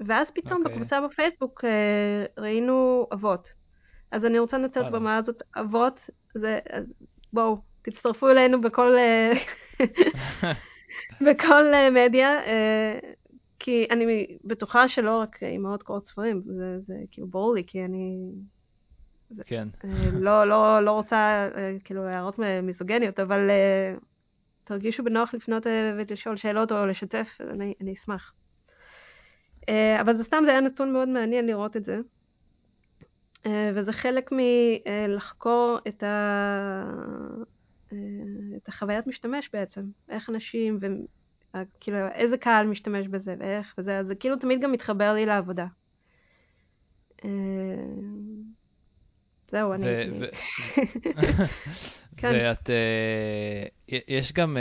ואז 0.00 0.30
פתאום 0.30 0.62
okay. 0.62 0.64
אוקיי. 0.64 0.74
בקבוצה 0.74 1.00
בפייסבוק 1.00 1.64
אה, 1.64 2.24
ראינו 2.38 3.06
אבות. 3.12 3.48
אז 4.10 4.24
אני 4.24 4.38
רוצה 4.38 4.58
לנצל 4.58 4.80
את 4.80 4.86
הבמה 4.86 5.16
הזאת, 5.16 5.42
אבות, 5.56 6.10
זה, 6.34 6.58
בואו, 7.32 7.56
תצטרפו 7.82 8.28
אלינו 8.28 8.60
בכל, 8.60 8.96
אה, 8.96 9.32
בכל 11.26 11.74
אה, 11.74 11.90
מדיה, 11.90 12.40
כי 13.58 13.86
אני 13.90 14.36
בטוחה 14.44 14.88
שלא 14.88 15.20
רק 15.20 15.42
אימהות 15.42 15.82
קוראות 15.82 16.06
ספרים, 16.06 16.42
זה, 16.46 16.78
זה 16.80 16.94
כאילו 17.10 17.26
ברור 17.26 17.54
לי, 17.54 17.64
כי 17.66 17.84
אני 17.84 18.32
כן. 19.44 19.68
לא, 20.12 20.44
לא, 20.44 20.84
לא 20.84 20.90
רוצה 20.90 21.48
אה, 21.56 21.76
כאילו 21.84 22.04
הערות 22.04 22.38
מיזוגניות, 22.62 23.20
אבל 23.20 23.50
uh, 23.50 24.04
תרגישו 24.64 25.04
בנוח 25.04 25.34
לפנות 25.34 25.66
ולשאול 25.98 26.36
שאלות 26.36 26.72
או 26.72 26.86
לשתף, 26.86 27.28
אני, 27.50 27.74
אני 27.80 27.92
אשמח. 27.92 28.32
אבל 30.00 30.16
זה 30.16 30.24
סתם, 30.24 30.42
זה 30.44 30.50
היה 30.50 30.60
נתון 30.60 30.92
מאוד 30.92 31.08
מעניין 31.08 31.46
לראות 31.46 31.76
את 31.76 31.84
זה. 31.84 31.98
וזה 33.74 33.92
חלק 33.92 34.30
מלחקור 34.32 35.78
את, 35.88 36.02
ה... 36.02 36.84
את 38.56 38.68
החוויית 38.68 39.06
משתמש 39.06 39.50
בעצם, 39.52 39.82
איך 40.08 40.30
אנשים, 40.30 40.78
וכאילו 40.80 41.98
איזה 42.14 42.36
קהל 42.36 42.66
משתמש 42.66 43.08
בזה 43.08 43.34
ואיך 43.38 43.74
וזה, 43.78 44.04
זה 44.04 44.14
כאילו 44.14 44.36
תמיד 44.36 44.60
גם 44.60 44.72
מתחבר 44.72 45.12
לי 45.12 45.26
לעבודה. 45.26 45.66
זהו, 49.52 49.72
אני... 49.72 49.86
כן. 52.16 52.30
ואת, 52.32 52.66
uh, 52.66 52.70
יש 54.08 54.32
גם 54.32 54.56
uh, 54.56 54.60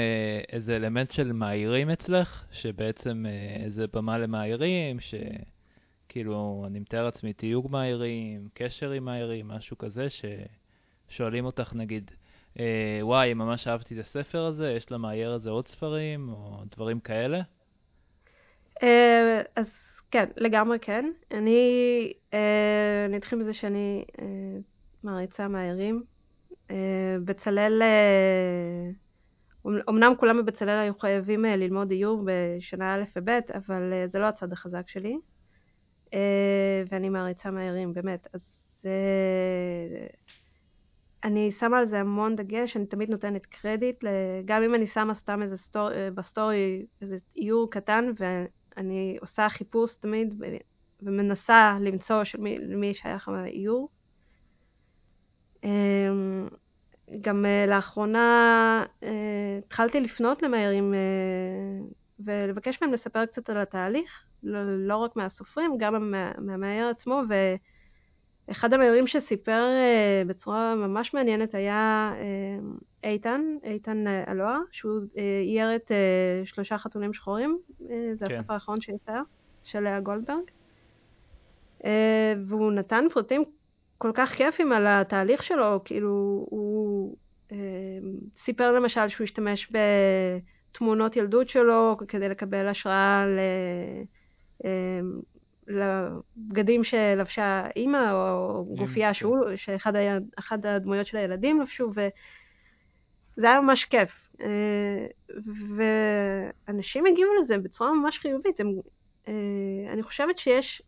איזה 0.54 0.76
אלמנט 0.76 1.12
של 1.12 1.32
מאיירים 1.32 1.90
אצלך, 1.90 2.46
שבעצם 2.52 3.26
uh, 3.26 3.64
איזה 3.64 3.86
במה 3.94 4.18
למאיירים, 4.18 4.98
שכאילו, 5.00 6.64
אני 6.68 6.80
מתאר 6.80 7.04
לעצמי 7.04 7.34
תיוג 7.34 7.72
מאיירים, 7.72 8.48
קשר 8.54 8.92
עם 8.92 9.06
מאיירים, 9.06 9.48
משהו 9.48 9.78
כזה, 9.78 10.08
ששואלים 11.10 11.46
אותך 11.46 11.74
נגיד, 11.74 12.12
וואי, 13.02 13.34
ממש 13.34 13.68
אהבתי 13.68 14.00
את 14.00 14.06
הספר 14.06 14.46
הזה, 14.46 14.72
יש 14.72 14.92
למאייר 14.92 15.32
הזה 15.32 15.50
עוד 15.50 15.68
ספרים, 15.68 16.30
או 16.30 16.64
דברים 16.76 17.00
כאלה? 17.00 17.42
אז 19.56 19.68
כן, 20.12 20.26
לגמרי 20.38 20.80
כן. 20.80 21.12
אני, 21.32 22.14
uh, 22.32 22.36
אני 23.06 23.18
אתחיל 23.18 23.40
בזה 23.40 23.54
שאני 23.54 24.06
uh, 24.12 24.22
מעריצה 25.04 25.48
מהערים. 25.48 26.04
אה, 26.72 27.18
בצלאל, 27.26 27.82
אמנם 29.90 30.14
כולם 30.20 30.38
בבצלאל 30.38 30.80
היו 30.80 31.00
חייבים 31.00 31.46
אה, 31.46 31.56
ללמוד 31.56 31.92
איור 31.92 32.24
בשנה 32.26 32.96
א' 32.96 33.04
וב', 33.16 33.30
אבל 33.30 33.94
אה, 33.94 34.08
זה 34.08 34.20
לא 34.20 34.26
הצד 34.26 34.54
החזק 34.54 34.90
שלי. 34.90 35.18
ואני 36.92 37.10
מעריצה 37.10 37.52
מאיירים, 37.52 37.94
באמת. 37.94 38.28
אז 38.34 38.42
אני 41.24 41.52
שמה 41.52 41.80
על 41.80 41.86
זה 41.86 42.00
המון 42.00 42.36
דגש, 42.36 42.78
אני 42.78 42.86
תמיד 42.86 43.10
נותנת 43.10 43.46
קרדיט, 43.46 44.04
גם 44.46 44.64
אם 44.64 44.76
אני 44.76 44.88
שמה 44.88 45.16
סתם 45.16 45.42
איזה 45.42 45.58
סטור, 45.58 45.90
ב 46.16 46.28
story 46.28 46.86
איזה 47.02 47.18
איור 47.36 47.72
קטן, 47.72 48.12
ואני 48.20 49.18
עושה 49.22 49.50
חיפוש 49.50 49.96
תמיד 49.96 50.42
ומנסה 51.02 51.78
למצוא 51.82 52.24
של 52.24 52.42
מי, 52.42 52.58
למי 52.58 52.94
שייך 52.94 53.28
האיור. 53.28 53.90
אמ, 55.64 56.48
גם 57.22 57.46
uh, 57.46 57.70
לאחרונה 57.70 58.86
uh, 59.02 59.06
התחלתי 59.66 60.00
לפנות 60.00 60.42
למאיירים 60.42 60.94
uh, 60.94 61.94
ולבקש 62.20 62.82
מהם 62.82 62.94
לספר 62.94 63.26
קצת 63.26 63.50
על 63.50 63.58
התהליך, 63.58 64.24
לא, 64.44 64.60
לא 64.88 64.98
רק 64.98 65.16
מהסופרים, 65.16 65.78
גם 65.78 66.12
מה, 66.12 66.32
מהמאייר 66.38 66.88
עצמו, 66.88 67.22
ואחד 68.48 68.74
המאיירים 68.74 69.08
שסיפר 69.08 69.66
בצורה 70.28 70.76
ממש 70.76 71.14
מעניינת 71.14 71.56
היה 71.56 72.14
איתן, 73.04 73.42
איתן 73.64 74.06
אלוהר, 74.28 74.60
שהוא 74.72 75.02
אייר 75.46 75.76
את 75.76 75.92
שלושה 76.46 76.78
חתולים 76.78 77.14
שחורים, 77.14 77.60
זה 78.14 78.26
כן. 78.28 78.40
הספר 78.40 78.54
האחרון 78.54 78.82
שיצא, 78.82 79.20
של 79.64 79.80
לאה 79.80 80.00
גולדברג. 80.00 80.44
והוא 82.48 82.72
נתן 82.72 83.06
פרטים 83.14 83.44
כל 84.02 84.12
כך 84.14 84.30
כיפים 84.30 84.72
על 84.72 84.88
התהליך 84.88 85.44
שלו, 85.44 85.82
כאילו 85.86 86.46
הוא 86.50 87.16
אה, 87.52 87.58
סיפר 88.38 88.72
למשל 88.72 89.08
שהוא 89.10 89.26
השתמש 89.26 89.72
בתמונות 90.72 91.16
ילדות 91.16 91.50
שלו 91.50 91.98
כדי 92.08 92.30
לקבל 92.30 92.68
השראה 92.68 93.26
ל... 93.26 93.40
אה, 94.66 95.00
לבגדים 95.68 96.84
שלבשה 96.84 97.64
אימא, 97.76 98.12
או 98.12 98.66
גופייה 98.78 99.08
כן. 99.08 99.14
שהוא, 99.14 99.38
שאחד 99.56 100.66
הדמויות 100.66 101.08
של 101.08 101.18
הילדים 101.18 101.62
לבשו, 101.62 101.90
וזה 101.90 103.50
היה 103.50 103.62
ממש 103.62 103.86
כיף. 103.86 104.10
אה, 104.42 105.06
ואנשים 106.68 107.06
הגיעו 107.06 107.32
לזה 107.42 107.58
בצורה 107.58 107.94
ממש 107.94 108.18
חיובית. 108.18 108.60
הם, 108.60 108.68
אה, 109.28 109.94
אני 109.94 110.04
חושבת 110.04 110.38
שיש 110.38 110.82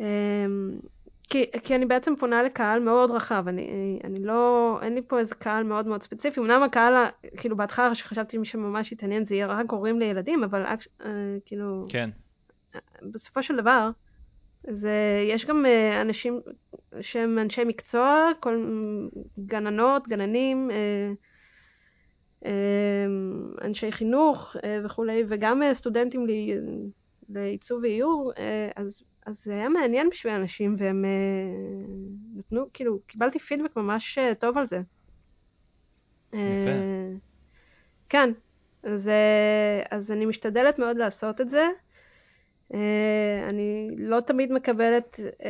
אה, 0.00 0.46
כי, 1.32 1.44
כי 1.64 1.74
אני 1.74 1.86
בעצם 1.86 2.16
פונה 2.16 2.42
לקהל 2.42 2.80
מאוד 2.80 3.10
רחב, 3.10 3.44
אני, 3.48 3.98
אני 4.04 4.18
לא, 4.18 4.78
אין 4.82 4.94
לי 4.94 5.02
פה 5.02 5.18
איזה 5.18 5.34
קהל 5.34 5.64
מאוד 5.64 5.86
מאוד 5.86 6.02
ספציפי, 6.02 6.40
אמנם 6.40 6.62
הקהל, 6.62 6.94
כאילו 7.36 7.56
בהתחלה 7.56 7.94
שחשבתי 7.94 8.38
מי 8.38 8.46
שממש 8.46 8.92
התעניין 8.92 9.24
זה 9.24 9.34
יהיה 9.34 9.46
רק 9.46 9.70
הורים 9.70 9.98
לילדים, 9.98 10.44
אבל 10.44 10.64
אה, 10.64 10.76
כאילו, 11.44 11.86
כן. 11.88 12.10
בסופו 13.12 13.42
של 13.42 13.56
דבר, 13.56 13.90
זה, 14.62 15.26
יש 15.28 15.46
גם 15.46 15.66
אה, 15.66 16.00
אנשים 16.02 16.40
שהם 17.00 17.38
אנשי 17.38 17.64
מקצוע, 17.64 18.28
כל, 18.40 18.66
גננות, 19.38 20.08
גננים, 20.08 20.70
אה, 20.70 21.12
אה, 22.44 23.06
אנשי 23.66 23.92
חינוך 23.92 24.56
אה, 24.64 24.80
וכולי, 24.84 25.24
וגם 25.28 25.62
אה, 25.62 25.74
סטודנטים 25.74 26.26
לעיצוב 27.28 27.82
ואיור, 27.82 28.32
אה, 28.38 28.70
אז 28.76 29.02
אז 29.26 29.42
זה 29.44 29.52
היה 29.52 29.68
מעניין 29.68 30.08
בשביל 30.10 30.32
אנשים, 30.32 30.76
והם 30.78 31.04
uh, 31.04 32.38
נתנו, 32.38 32.66
כאילו, 32.72 32.98
קיבלתי 33.06 33.38
פידבק 33.38 33.76
ממש 33.76 34.18
uh, 34.18 34.34
טוב 34.34 34.58
על 34.58 34.66
זה. 34.66 34.80
יפה. 36.28 36.40
כן, 38.08 38.30
אז, 38.82 39.10
אז 39.90 40.10
אני 40.10 40.26
משתדלת 40.26 40.78
מאוד 40.78 40.96
לעשות 40.96 41.40
את 41.40 41.50
זה. 41.50 41.66
Uh, 42.72 42.76
אני 43.48 43.90
לא 43.98 44.20
תמיד 44.20 44.52
מקבלת, 44.52 45.20
uh, 45.20 45.44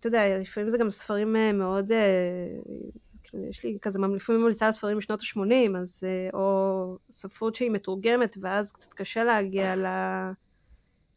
אתה 0.00 0.06
יודע, 0.06 0.38
לפעמים 0.38 0.70
זה 0.70 0.78
גם 0.78 0.90
ספרים 0.90 1.36
uh, 1.36 1.52
מאוד, 1.52 1.92
uh, 1.92 3.36
יש 3.50 3.64
לי 3.64 3.78
כזה, 3.82 3.98
לפעמים 4.14 4.42
ממליצה 4.42 4.66
על 4.66 4.72
ספרים 4.72 4.98
משנות 4.98 5.20
ה-80, 5.20 5.78
אז, 5.78 6.00
או 6.34 6.96
ספרות 7.10 7.54
שהיא 7.54 7.70
מתורגמת, 7.70 8.36
ואז 8.40 8.72
קצת 8.72 8.92
קשה 8.92 9.24
להגיע 9.24 9.76
ל... 9.76 9.78
לה... 9.82 10.32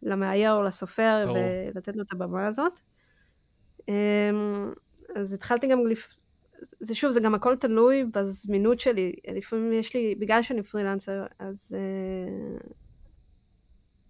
למאייר 0.03 0.53
או 0.53 0.63
לסופר 0.63 1.23
ברור. 1.25 1.37
ולתת 1.75 1.95
לו 1.95 2.03
את 2.03 2.11
הבמה 2.11 2.47
הזאת. 2.47 2.79
אמ, 3.87 4.73
אז 5.15 5.33
התחלתי 5.33 5.67
גם, 5.67 5.87
לפ... 5.87 5.99
זה 6.79 6.95
שוב, 6.95 7.11
זה 7.11 7.19
גם 7.19 7.35
הכל 7.35 7.55
תלוי 7.55 8.03
בזמינות 8.13 8.79
שלי. 8.79 9.13
לפעמים 9.37 9.73
יש 9.73 9.95
לי, 9.95 10.15
בגלל 10.19 10.41
שאני 10.41 10.63
פרילנסר, 10.63 11.25
אז 11.39 11.55
uh, 11.71 12.63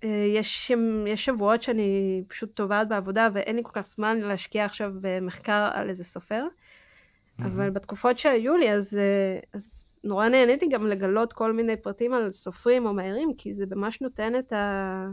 uh, 0.01 0.07
יש, 0.35 0.71
יש 1.07 1.25
שבועות 1.25 1.61
שאני 1.61 2.23
פשוט 2.27 2.53
טובעת 2.53 2.87
בעבודה 2.87 3.29
ואין 3.33 3.55
לי 3.55 3.61
כל 3.63 3.71
כך 3.73 3.87
זמן 3.87 4.19
להשקיע 4.19 4.65
עכשיו 4.65 4.91
במחקר 5.01 5.69
על 5.73 5.89
איזה 5.89 6.03
סופר. 6.03 6.43
Mm-hmm. 6.43 7.45
אבל 7.45 7.69
בתקופות 7.69 8.17
שהיו 8.19 8.57
לי, 8.57 8.71
אז, 8.71 8.93
uh, 8.93 9.47
אז 9.53 9.79
נורא 10.03 10.27
נהניתי 10.27 10.69
גם 10.69 10.87
לגלות 10.87 11.33
כל 11.33 11.53
מיני 11.53 11.77
פרטים 11.77 12.13
על 12.13 12.31
סופרים 12.31 12.85
או 12.85 12.93
מאיירים, 12.93 13.33
כי 13.37 13.53
זה 13.55 13.65
ממש 13.75 14.01
נותן 14.01 14.39
את 14.39 14.53
ה... 14.53 15.07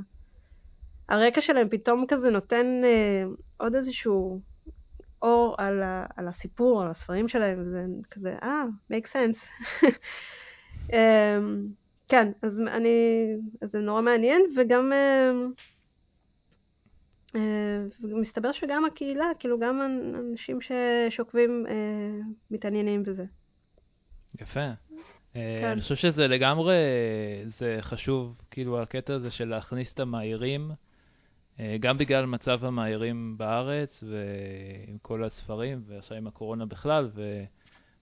הרקע 1.09 1.41
שלהם 1.41 1.69
פתאום 1.69 2.05
כזה 2.09 2.31
נותן 2.31 2.67
אה, 2.85 3.25
עוד 3.57 3.75
איזשהו 3.75 4.41
אור 5.23 5.55
על, 5.59 5.83
ה, 5.83 6.07
על 6.17 6.29
הסיפור, 6.29 6.83
על 6.83 6.91
הספרים 6.91 7.29
שלהם, 7.29 7.61
וזה 7.61 7.85
כזה, 8.11 8.37
אה, 8.43 8.65
ah, 8.65 8.93
make 8.93 9.07
sense. 9.07 9.39
אה, 10.93 11.39
כן, 12.09 12.33
אז 12.43 12.61
אני, 12.61 13.27
אז 13.63 13.71
זה 13.71 13.79
נורא 13.79 14.01
מעניין, 14.01 14.43
וגם 14.57 14.93
אה, 14.93 15.31
אה, 17.35 17.85
מסתבר 18.03 18.53
שגם 18.53 18.85
הקהילה, 18.85 19.27
כאילו 19.39 19.59
גם 19.59 19.81
אנשים 20.33 20.59
ששוקבים 20.61 21.67
אה, 21.69 21.73
מתעניינים 22.51 23.03
בזה. 23.03 23.25
יפה. 24.41 24.61
אה, 24.61 25.59
כן. 25.63 25.69
אני 25.69 25.81
חושב 25.81 25.95
שזה 25.95 26.29
לגמרי, 26.29 26.75
זה 27.59 27.77
חשוב, 27.81 28.37
כאילו 28.51 28.83
הקטע 28.83 29.15
הזה 29.15 29.31
של 29.31 29.49
להכניס 29.49 29.93
את 29.93 30.01
המהירים 30.01 30.71
אה, 30.71 30.77
גם 31.81 31.99
בגלל 31.99 32.27
מצב 32.27 32.65
המאיירים 32.65 33.39
בארץ 33.39 34.05
ועם 34.07 34.99
כל 35.03 35.25
הספרים, 35.25 35.83
ועכשיו 35.87 36.17
עם 36.17 36.27
הקורונה 36.27 36.67
בכלל, 36.67 37.11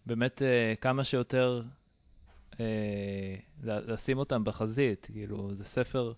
ובאמת 0.06 0.42
אה, 0.42 0.74
כמה 0.80 1.04
שיותר 1.04 1.62
אה, 2.60 3.36
לשים 3.62 4.18
אותם 4.18 4.44
בחזית. 4.44 5.06
כאילו, 5.12 5.54
זה 5.54 5.64
ספר 5.64 6.12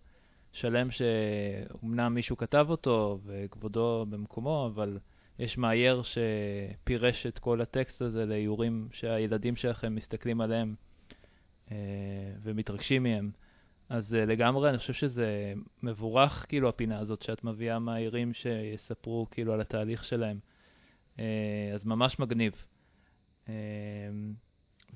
שלם 0.52 0.88
שאומנם 0.90 2.14
מישהו 2.14 2.36
כתב 2.36 2.66
אותו 2.68 3.18
וכבודו 3.26 4.06
במקומו, 4.08 4.70
אבל 4.74 4.98
יש 5.38 5.58
מאייר 5.58 6.02
שפירש 6.02 7.26
את 7.26 7.38
כל 7.38 7.60
הטקסט 7.60 8.02
הזה 8.02 8.26
לאיורים 8.26 8.88
שהילדים 8.92 9.56
שלכם 9.56 9.94
מסתכלים 9.94 10.40
עליהם 10.40 10.74
ומתרגשים 12.42 13.02
מהם. 13.02 13.30
אז 13.88 14.14
uh, 14.14 14.16
לגמרי, 14.16 14.70
אני 14.70 14.78
חושב 14.78 14.92
שזה 14.92 15.52
מבורך, 15.82 16.46
כאילו, 16.48 16.68
הפינה 16.68 16.98
הזאת 16.98 17.22
שאת 17.22 17.44
מביאה 17.44 17.78
מהעירים 17.78 18.34
שיספרו, 18.34 19.26
כאילו, 19.30 19.52
על 19.52 19.60
התהליך 19.60 20.04
שלהם. 20.04 20.38
Uh, 21.16 21.20
אז 21.74 21.86
ממש 21.86 22.18
מגניב. 22.18 22.52
Uh, 23.46 23.50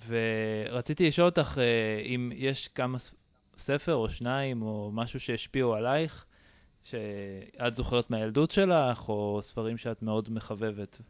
ורציתי 0.09 1.09
לשאול 1.09 1.27
אותך 1.27 1.59
אם 2.07 2.33
יש 2.35 2.69
כמה 2.75 2.99
ספר 3.57 3.95
או 3.95 4.09
שניים 4.09 4.63
או 4.63 4.91
משהו 4.95 5.21
שהשפיעו 5.21 5.75
עלייך, 5.75 6.25
שאת 6.85 7.77
זוכרת 7.77 8.11
מהילדות 8.11 8.51
שלך, 8.51 9.09
או 9.09 9.41
ספרים 9.43 9.79
שאת 9.79 10.03
מאוד 10.03 10.29
מחבבת. 10.33 11.01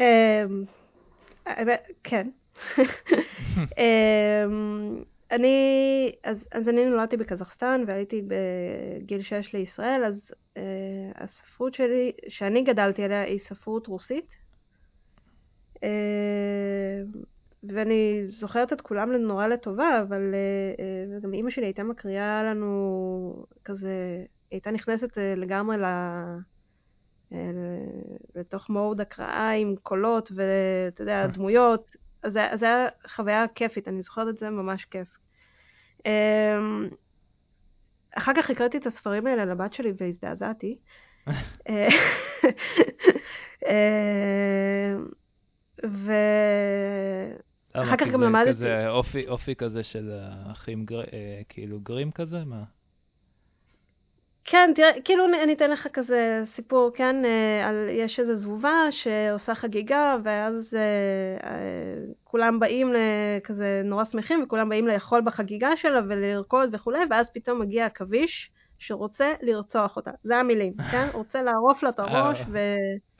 Um, 0.00 0.02
כן. 2.04 2.30
אני, 5.34 6.12
אז, 6.24 6.44
אז 6.52 6.68
אני 6.68 6.84
נולדתי 6.84 7.16
בקזחסטן 7.16 7.84
ועליתי 7.86 8.22
בגיל 8.26 9.22
6 9.22 9.54
לישראל, 9.54 10.04
אז 10.04 10.32
uh, 10.54 10.58
הספרות 11.14 11.74
שלי, 11.74 12.12
שאני 12.28 12.62
גדלתי 12.62 13.02
עליה, 13.02 13.22
היא 13.22 13.38
ספרות 13.38 13.86
רוסית. 13.86 14.26
Uh, 15.74 15.80
ואני 17.62 18.26
זוכרת 18.28 18.72
את 18.72 18.80
כולם 18.80 19.12
נורא 19.12 19.46
לטובה, 19.46 20.00
אבל 20.02 20.34
uh, 20.34 21.20
uh, 21.20 21.24
גם 21.24 21.34
אימא 21.34 21.50
שלי 21.50 21.66
הייתה 21.66 21.82
מקריאה 21.82 22.42
לנו 22.42 23.46
כזה, 23.64 24.24
הייתה 24.50 24.70
נכנסת 24.70 25.10
uh, 25.10 25.20
לגמרי 25.36 25.76
ל... 25.76 25.84
לתוך 28.34 28.70
מוד 28.70 29.00
הקראה 29.00 29.50
עם 29.50 29.74
קולות 29.82 30.32
ואתה 30.34 31.02
יודע, 31.02 31.26
דמויות. 31.26 31.96
אז 32.22 32.32
זו 32.32 32.38
הייתה 32.38 32.86
חוויה 33.08 33.44
כיפית, 33.54 33.88
אני 33.88 34.02
זוכרת 34.02 34.28
את 34.28 34.38
זה 34.38 34.50
ממש 34.50 34.84
כיף. 34.84 35.23
אמ, 36.06 36.88
אחר 38.16 38.32
כך 38.36 38.50
הקראתי 38.50 38.78
את 38.78 38.86
הספרים 38.86 39.26
האלה 39.26 39.44
לבת 39.44 39.72
שלי 39.72 39.92
והזדעזעתי. 40.00 40.78
אה, 41.68 41.88
אמ, 43.66 45.08
ואחר 47.74 47.96
כך 47.96 48.06
גם 48.12 48.20
למדתי... 48.22 48.50
כזה 48.50 48.88
אופי, 48.88 49.28
אופי 49.28 49.54
כזה 49.54 49.82
של 49.82 50.10
האחים, 50.22 50.84
גר... 50.84 51.00
אה, 51.00 51.42
כאילו 51.48 51.80
גרים 51.80 52.10
כזה? 52.10 52.44
מה? 52.44 52.64
כן, 54.44 54.70
תראה, 54.74 54.90
כאילו 55.04 55.24
אני 55.42 55.52
אתן 55.52 55.70
לך 55.70 55.88
כזה 55.92 56.42
סיפור, 56.54 56.90
כן, 56.94 57.24
אה, 57.24 57.68
על, 57.68 57.88
יש 57.88 58.20
איזו 58.20 58.34
זבובה 58.34 58.86
שעושה 58.90 59.54
חגיגה, 59.54 60.16
ואז 60.24 60.74
אה, 60.74 61.50
אה, 61.50 61.56
כולם 62.24 62.60
באים 62.60 62.92
כזה 63.44 63.82
נורא 63.84 64.04
שמחים, 64.04 64.42
וכולם 64.42 64.68
באים 64.68 64.88
לאכול 64.88 65.20
בחגיגה 65.20 65.76
שלה 65.76 66.00
ולרקוד 66.08 66.74
וכולי, 66.74 66.98
ואז 67.10 67.30
פתאום 67.34 67.60
מגיע 67.60 67.86
עכביש 67.86 68.50
שרוצה 68.78 69.32
לרצוח 69.42 69.96
אותה. 69.96 70.10
זה 70.24 70.36
המילים, 70.36 70.72
כן? 70.90 71.08
רוצה 71.12 71.42
לערוף 71.42 71.82
לה 71.82 71.88
את 71.88 71.98
הראש 71.98 72.38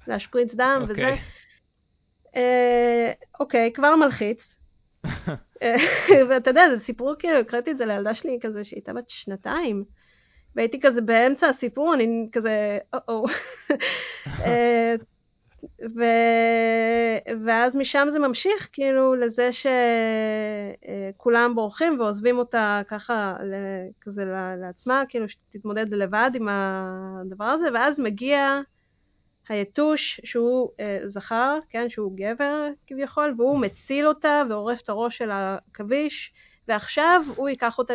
ולהשפריץ 0.06 0.54
דם 0.54 0.82
okay. 0.84 0.90
וזה. 0.90 1.14
אה, 2.36 3.12
אוקיי, 3.40 3.72
כבר 3.74 3.96
מלחיץ. 3.96 4.56
אה, 5.62 5.76
ואתה 6.28 6.50
יודע, 6.50 6.62
זה 6.76 6.84
סיפור, 6.84 7.14
כאילו, 7.18 7.38
הקראתי 7.38 7.70
את 7.70 7.76
זה 7.76 7.84
לילדה 7.86 8.14
שלי 8.14 8.38
כזה, 8.42 8.64
שהיא 8.64 8.76
הייתה 8.76 8.92
בת 8.92 9.04
שנתיים. 9.08 9.84
והייתי 10.56 10.80
כזה 10.80 11.00
באמצע 11.00 11.48
הסיפור, 11.48 11.94
אני 11.94 12.28
כזה, 12.32 12.78
או-או. 12.92 13.26
אה, 14.46 14.94
ו... 15.96 16.04
ואז 17.44 17.76
משם 17.76 18.08
זה 18.12 18.18
ממשיך 18.18 18.68
כאילו 18.72 19.14
לזה 19.14 19.50
שכולם 21.16 21.54
בורחים 21.54 22.00
ועוזבים 22.00 22.38
אותה 22.38 22.80
ככה 22.88 23.36
כזה 24.00 24.24
לעצמה, 24.60 25.02
כאילו 25.08 25.28
שתתמודד 25.28 25.88
לבד 25.88 26.30
עם 26.34 26.48
הדבר 26.50 27.44
הזה, 27.44 27.68
ואז 27.74 28.00
מגיע 28.00 28.60
היתוש 29.48 30.20
שהוא 30.24 30.70
אה, 30.80 30.98
זכר, 31.04 31.58
כן, 31.70 31.88
שהוא 31.88 32.12
גבר 32.16 32.68
כביכול, 32.86 33.34
והוא 33.36 33.58
מציל 33.60 34.06
אותה 34.06 34.42
ועורף 34.48 34.80
את 34.80 34.88
הראש 34.88 35.18
של 35.18 35.30
העכביש, 35.30 36.32
ועכשיו 36.68 37.22
הוא 37.36 37.48
ייקח 37.48 37.78
אותה, 37.78 37.94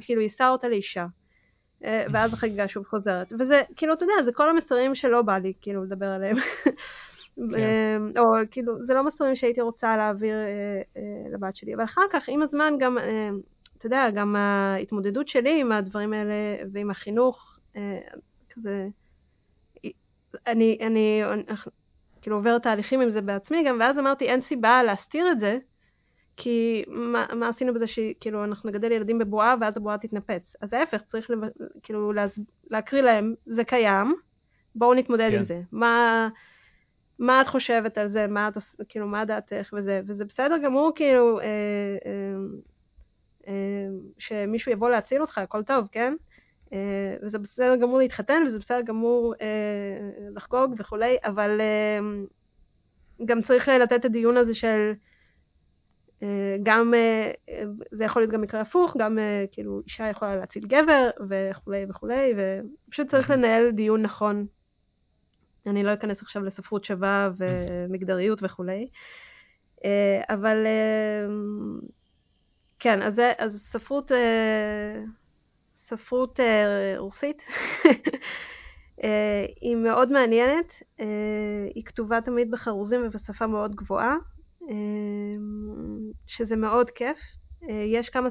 כאילו 0.00 0.20
יישא 0.20 0.48
אותה 0.48 0.68
לאישה. 0.68 1.06
אה, 1.84 2.04
ואז 2.12 2.32
החגיגה 2.32 2.68
שוב 2.68 2.86
חוזרת. 2.86 3.32
וזה, 3.38 3.62
כאילו, 3.76 3.94
אתה 3.94 4.04
יודע, 4.04 4.24
זה 4.24 4.32
כל 4.32 4.50
המסרים 4.50 4.94
שלא 4.94 5.22
בא 5.22 5.38
לי, 5.38 5.52
כאילו, 5.60 5.84
לדבר 5.84 6.06
עליהם. 6.06 6.36
כן. 7.36 7.42
אמ, 7.42 8.12
או 8.18 8.24
כאילו, 8.50 8.84
זה 8.84 8.94
לא 8.94 9.04
מסרים 9.04 9.36
שהייתי 9.36 9.60
רוצה 9.60 9.96
להעביר 9.96 10.34
אה, 10.34 10.82
אה, 10.96 11.30
לבת 11.32 11.56
שלי. 11.56 11.74
אבל 11.74 11.84
אחר 11.84 12.02
כך, 12.10 12.28
עם 12.28 12.42
הזמן, 12.42 12.74
גם, 12.78 12.98
אה, 12.98 13.30
אתה 13.78 13.86
יודע, 13.86 14.10
גם 14.14 14.36
ההתמודדות 14.36 15.28
שלי 15.28 15.60
עם 15.60 15.72
הדברים 15.72 16.12
האלה 16.12 16.34
ועם 16.72 16.90
החינוך, 16.90 17.58
כזה, 18.50 18.88
אני, 20.46 20.78
אני, 20.80 21.22
אני 21.24 21.44
כאילו 22.22 22.36
עוברת 22.36 22.62
תהליכים 22.62 23.00
עם 23.00 23.10
זה 23.10 23.20
בעצמי 23.20 23.64
גם, 23.66 23.76
ואז 23.80 23.98
אמרתי, 23.98 24.24
אין 24.24 24.40
סיבה 24.40 24.82
להסתיר 24.82 25.32
את 25.32 25.40
זה, 25.40 25.58
כי 26.42 26.84
מה, 26.88 27.26
מה 27.34 27.48
עשינו 27.48 27.74
בזה 27.74 27.86
שכאילו 27.86 28.44
אנחנו 28.44 28.70
נגדל 28.70 28.92
ילדים 28.92 29.18
בבועה 29.18 29.54
ואז 29.60 29.76
הבועה 29.76 29.98
תתנפץ. 29.98 30.56
אז 30.60 30.72
ההפך, 30.72 31.02
צריך 31.02 31.30
לב, 31.30 31.38
כאילו 31.82 32.12
להז, 32.12 32.38
להקריא 32.70 33.02
להם, 33.02 33.34
זה 33.46 33.64
קיים, 33.64 34.14
בואו 34.74 34.94
נתמודד 34.94 35.30
כן. 35.30 35.36
עם 35.38 35.44
זה. 35.44 35.60
מה... 35.72 36.28
מה 37.18 37.40
את 37.40 37.46
חושבת 37.46 37.98
על 37.98 38.08
זה, 38.08 38.26
מה 38.26 38.48
את, 38.48 38.56
כאילו, 38.88 39.06
מה 39.06 39.24
דעתך 39.24 39.70
וזה, 39.72 40.00
וזה 40.06 40.24
בסדר 40.24 40.58
גמור, 40.58 40.92
כאילו, 40.94 41.40
אה, 41.40 41.44
אה, 42.06 42.10
אה, 43.48 43.88
שמישהו 44.18 44.72
יבוא 44.72 44.90
להציל 44.90 45.20
אותך, 45.20 45.38
הכל 45.38 45.62
טוב, 45.62 45.88
כן? 45.92 46.14
אה, 46.72 47.16
וזה 47.22 47.38
בסדר 47.38 47.76
גמור 47.76 47.98
להתחתן, 47.98 48.42
וזה 48.46 48.58
בסדר 48.58 48.80
גמור 48.80 49.34
אה, 49.40 50.28
לחגוג 50.34 50.74
וכולי, 50.78 51.16
אבל 51.24 51.60
אה, 51.60 51.98
גם 53.24 53.42
צריך 53.42 53.68
לתת 53.68 53.92
את 53.92 54.04
הדיון 54.04 54.36
הזה 54.36 54.54
של, 54.54 54.92
גם, 56.62 56.94
אה, 56.94 57.32
זה 57.90 58.04
יכול 58.04 58.22
להיות 58.22 58.32
גם 58.32 58.40
מקרה 58.40 58.60
הפוך, 58.60 58.96
גם 58.98 59.18
אה, 59.18 59.44
כאילו 59.52 59.80
אישה 59.86 60.08
יכולה 60.08 60.36
להציל 60.36 60.66
גבר 60.66 61.10
וכולי 61.28 61.86
וכולי, 61.88 62.34
ופשוט 62.36 63.10
צריך 63.10 63.30
לנהל 63.30 63.70
דיון 63.70 64.02
נכון 64.02 64.46
אני 65.66 65.82
לא 65.82 65.94
אכנס 65.94 66.22
עכשיו 66.22 66.42
לספרות 66.42 66.84
שווה 66.84 67.30
ומגדריות 67.38 68.38
וכולי. 68.42 68.88
אה, 69.84 70.34
אבל 70.34 70.66
אה, 70.66 71.26
כן, 72.78 73.02
אז, 73.02 73.20
אז 73.38 73.62
ספרות, 73.72 74.12
אה, 74.12 75.02
ספרות 75.88 76.40
רוסית 76.96 77.42
היא 79.60 79.76
מאוד 79.76 80.12
מעניינת, 80.12 80.82
היא 81.74 81.84
כתובה 81.84 82.20
תמיד 82.20 82.50
בחרוזים 82.50 83.06
ובשפה 83.06 83.46
מאוד 83.46 83.76
גבוהה, 83.76 84.16
שזה 86.26 86.56
מאוד 86.56 86.90
כיף. 86.90 87.18
יש 87.86 88.08
כמה 88.08 88.28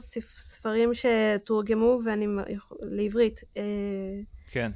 ספרים 0.58 0.91
שתורגמו 0.93 1.99
ואני, 2.06 2.28
לעברית. 2.82 3.41
כן. 4.52 4.71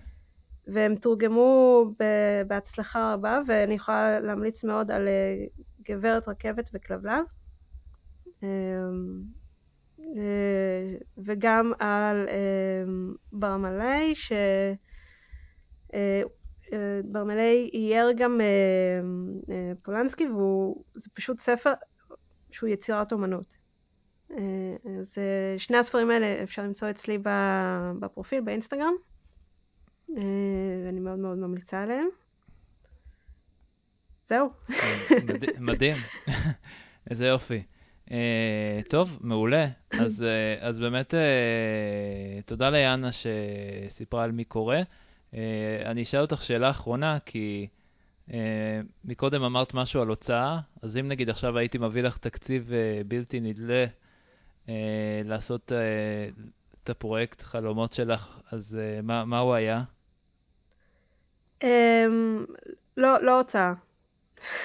והם 0.67 0.95
תורגמו 0.95 1.85
בהצלחה 2.47 3.13
רבה, 3.13 3.39
ואני 3.47 3.73
יכולה 3.73 4.19
להמליץ 4.19 4.63
מאוד 4.63 4.91
על 4.91 5.07
אה, 5.07 5.45
גברת 5.81 6.27
רכבת 6.27 6.69
וכלבלב, 6.73 7.25
אמ, 8.43 8.47
אה, 9.99 10.95
וגם 11.25 11.71
על 11.79 12.27
אמ, 12.29 13.13
ברמלי, 13.31 14.15
ש... 14.15 14.31
אה, 16.73 17.01
ברמלי 17.03 17.69
אייר 17.73 18.11
גם 18.17 18.41
פולנסקי, 19.83 20.27
וזה 20.27 21.09
פשוט 21.13 21.39
ספר 21.41 21.73
שהוא 22.51 22.69
יצירת 22.69 23.11
אומנות. 23.11 23.63
אז 24.99 25.15
שני 25.57 25.77
הספרים 25.77 26.09
האלה 26.09 26.43
אפשר 26.43 26.61
למצוא 26.61 26.89
אצלי 26.89 27.17
בפרופיל 27.99 28.41
באינסטגרם. 28.41 28.93
אה, 30.17 30.23
ואני 30.85 30.99
מאוד 30.99 31.19
מאוד 31.19 31.37
ממליצה 31.37 31.83
עליהם. 31.83 32.07
זהו. 34.27 34.49
מדהים, 35.59 35.97
איזה 37.09 37.27
יופי. 37.27 37.63
טוב, 38.89 39.17
מעולה. 39.21 39.67
אז, 40.61 40.79
באמת 40.79 41.13
תודה 42.45 42.69
ליאנה 42.69 43.09
שסיפרה 43.11 44.23
על 44.23 44.31
מי 44.31 44.43
קורא. 44.43 44.77
Uh, 45.33 45.35
אני 45.85 46.03
אשאל 46.03 46.21
אותך 46.21 46.41
שאלה 46.41 46.69
אחרונה, 46.69 47.17
כי 47.25 47.67
uh, 48.29 48.31
מקודם 49.05 49.43
אמרת 49.43 49.73
משהו 49.73 50.01
על 50.01 50.07
הוצאה, 50.07 50.59
אז 50.81 50.97
אם 50.97 51.07
נגיד 51.07 51.29
עכשיו 51.29 51.57
הייתי 51.57 51.77
מביא 51.77 52.01
לך 52.01 52.17
תקציב 52.17 52.69
uh, 52.69 53.07
בלתי 53.07 53.39
נדלה 53.39 53.85
uh, 54.65 54.69
לעשות 55.25 55.71
uh, 55.71 56.41
את 56.83 56.89
הפרויקט 56.89 57.41
חלומות 57.41 57.93
שלך, 57.93 58.39
אז 58.51 58.77
uh, 58.79 59.01
מה, 59.01 59.25
מה 59.25 59.39
הוא 59.39 59.53
היה? 59.53 59.83
Um, 61.63 61.65
לא, 62.97 63.21
לא 63.21 63.37
הוצאה. 63.37 63.73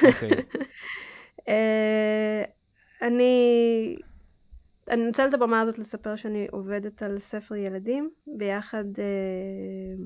אוקיי. 0.02 0.30
אה, 1.48 2.44
אני... 3.02 3.96
אני 4.90 5.06
אנצל 5.06 5.28
את 5.28 5.34
הבמה 5.34 5.60
הזאת 5.60 5.78
לספר 5.78 6.16
שאני 6.16 6.46
עובדת 6.50 7.02
על 7.02 7.18
ספר 7.20 7.54
ילדים 7.54 8.10
ביחד 8.26 8.84
uh, 8.84 10.02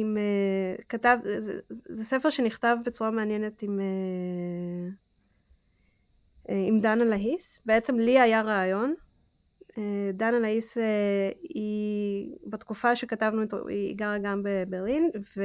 עם... 0.00 0.16
Uh, 0.16 0.84
כתב... 0.88 1.18
זה, 1.38 1.58
זה 1.68 2.04
ספר 2.04 2.30
שנכתב 2.30 2.76
בצורה 2.84 3.10
מעניינת 3.10 3.62
עם, 3.62 3.80
uh, 6.48 6.52
עם 6.52 6.80
דנה 6.80 7.04
להיס. 7.04 7.60
בעצם 7.66 7.98
לי 7.98 8.20
היה 8.20 8.42
רעיון 8.42 8.94
אה, 9.78 10.10
דנה 10.12 10.38
לאיס 10.38 10.78
אה, 10.78 11.30
היא, 11.42 12.36
בתקופה 12.46 12.96
שכתבנו 12.96 13.42
אותו, 13.42 13.68
היא 13.68 13.96
גרה 13.96 14.18
גם 14.18 14.42
בברלין, 14.44 15.10
ו... 15.36 15.42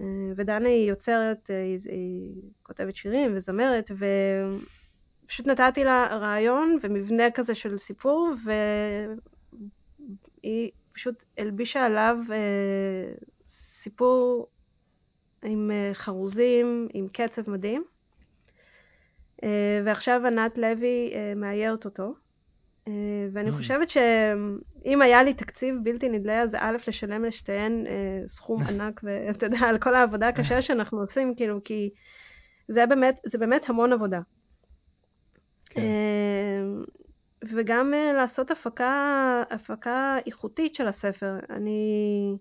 אה, 0.00 0.32
ודנה 0.36 0.68
היא 0.68 0.88
יוצרת, 0.88 1.46
היא, 1.48 1.78
היא 1.84 2.42
כותבת 2.62 2.96
שירים 2.96 3.32
וזמרת, 3.36 3.90
ופשוט 5.24 5.46
נתתי 5.46 5.84
לה 5.84 6.08
רעיון 6.10 6.78
ומבנה 6.82 7.30
כזה 7.30 7.54
של 7.54 7.78
סיפור, 7.78 8.34
והיא 10.44 10.70
פשוט 10.98 11.22
הלבישה 11.38 11.84
עליו 11.84 12.16
סיפור 13.82 14.46
עם 15.42 15.70
חרוזים, 15.94 16.88
עם 16.94 17.08
קצב 17.12 17.50
מדהים. 17.50 17.84
אה, 19.44 19.80
ועכשיו 19.84 20.26
ענת 20.26 20.58
לוי 20.58 21.12
אה, 21.14 21.32
מאיירת 21.36 21.84
אותו. 21.84 22.14
אה, 22.88 22.92
ואני 23.32 23.50
mm. 23.50 23.52
חושבת 23.52 23.90
שאם 23.90 25.02
היה 25.02 25.22
לי 25.22 25.34
תקציב 25.34 25.74
בלתי 25.82 26.08
נדלה, 26.08 26.42
אז 26.42 26.54
א', 26.54 26.76
לשלם 26.88 27.24
לשתיהן 27.24 27.84
סכום 28.26 28.62
ענק, 28.68 29.00
ואתה 29.02 29.46
יודע, 29.46 29.58
על 29.58 29.78
כל 29.78 29.94
העבודה 29.94 30.28
הקשה 30.28 30.62
שאנחנו 30.66 31.00
עושים, 31.00 31.34
כאילו, 31.34 31.60
כי 31.64 31.90
זה 32.68 32.86
באמת, 32.86 33.20
זה 33.26 33.38
באמת 33.38 33.68
המון 33.68 33.92
עבודה. 33.92 34.20
כן. 35.70 35.82
וגם 37.44 37.92
לעשות 38.16 38.50
הפקה, 38.50 39.42
הפקה 39.50 40.16
איכותית 40.26 40.74
של 40.74 40.88
הספר. 40.88 41.38
אני 41.50 42.36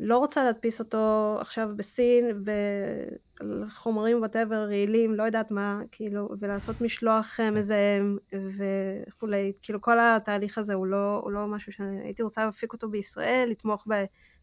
לא 0.00 0.18
רוצה 0.18 0.44
להדפיס 0.44 0.78
אותו 0.78 1.36
עכשיו 1.40 1.68
בסין, 1.76 2.44
חומרים 3.76 4.18
וואטאבר, 4.18 4.64
רעילים, 4.64 5.14
לא 5.14 5.22
יודעת 5.22 5.50
מה, 5.50 5.80
כאילו, 5.92 6.28
ולעשות 6.40 6.80
משלוח 6.80 7.40
אה, 7.40 7.50
מזהם 7.50 8.18
וכולי, 8.32 9.52
כאילו 9.62 9.80
כל 9.80 9.98
התהליך 10.00 10.58
הזה 10.58 10.74
הוא 10.74 10.86
לא, 10.86 11.20
הוא 11.24 11.32
לא 11.32 11.46
משהו 11.46 11.72
שהייתי 11.72 12.22
רוצה 12.22 12.44
להפיק 12.44 12.72
אותו 12.72 12.88
בישראל, 12.88 13.48
לתמוך 13.50 13.86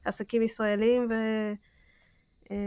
בעסקים 0.05 0.41
ישראלים 0.41 1.07
ו... 1.09 1.13
אה, 2.51 2.57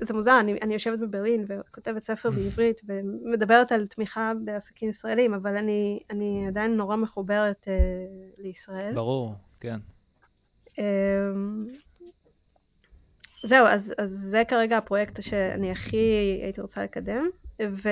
זה 0.00 0.14
מוזר, 0.14 0.40
אני, 0.40 0.58
אני 0.62 0.74
יושבת 0.74 0.98
בברלין 0.98 1.44
וכותבת 1.48 2.04
ספר 2.04 2.30
בעברית 2.30 2.80
ומדברת 2.86 3.72
על 3.72 3.86
תמיכה 3.86 4.32
בעסקים 4.44 4.90
ישראלים, 4.90 5.34
אבל 5.34 5.56
אני, 5.56 6.00
אני 6.10 6.44
עדיין 6.48 6.76
נורא 6.76 6.96
מחוברת 6.96 7.64
uh, 7.64 8.42
לישראל. 8.42 8.94
ברור, 8.94 9.34
כן. 9.60 9.76
Um, 10.66 10.80
זהו, 13.44 13.66
אז, 13.66 13.94
אז 13.98 14.10
זה 14.30 14.42
כרגע 14.48 14.76
הפרויקט 14.76 15.22
שאני 15.22 15.70
הכי 15.70 16.38
הייתי 16.42 16.60
רוצה 16.60 16.82
לקדם, 16.82 17.28
ו... 17.62 17.88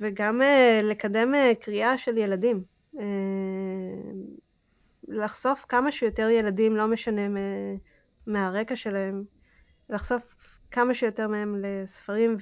וגם 0.00 0.40
uh, 0.40 0.84
לקדם 0.84 1.34
uh, 1.34 1.64
קריאה 1.64 1.98
של 1.98 2.18
ילדים. 2.18 2.62
Uh, 2.94 2.98
לחשוף 5.08 5.64
כמה 5.68 5.92
שיותר 5.92 6.28
ילדים, 6.28 6.76
לא 6.76 6.86
משנה 6.86 7.28
מה, 7.28 7.40
מהרקע 8.26 8.76
שלהם, 8.76 9.24
לחשוף 9.90 10.22
כמה 10.70 10.94
שיותר 10.94 11.28
מהם 11.28 11.56
לספרים 11.62 12.36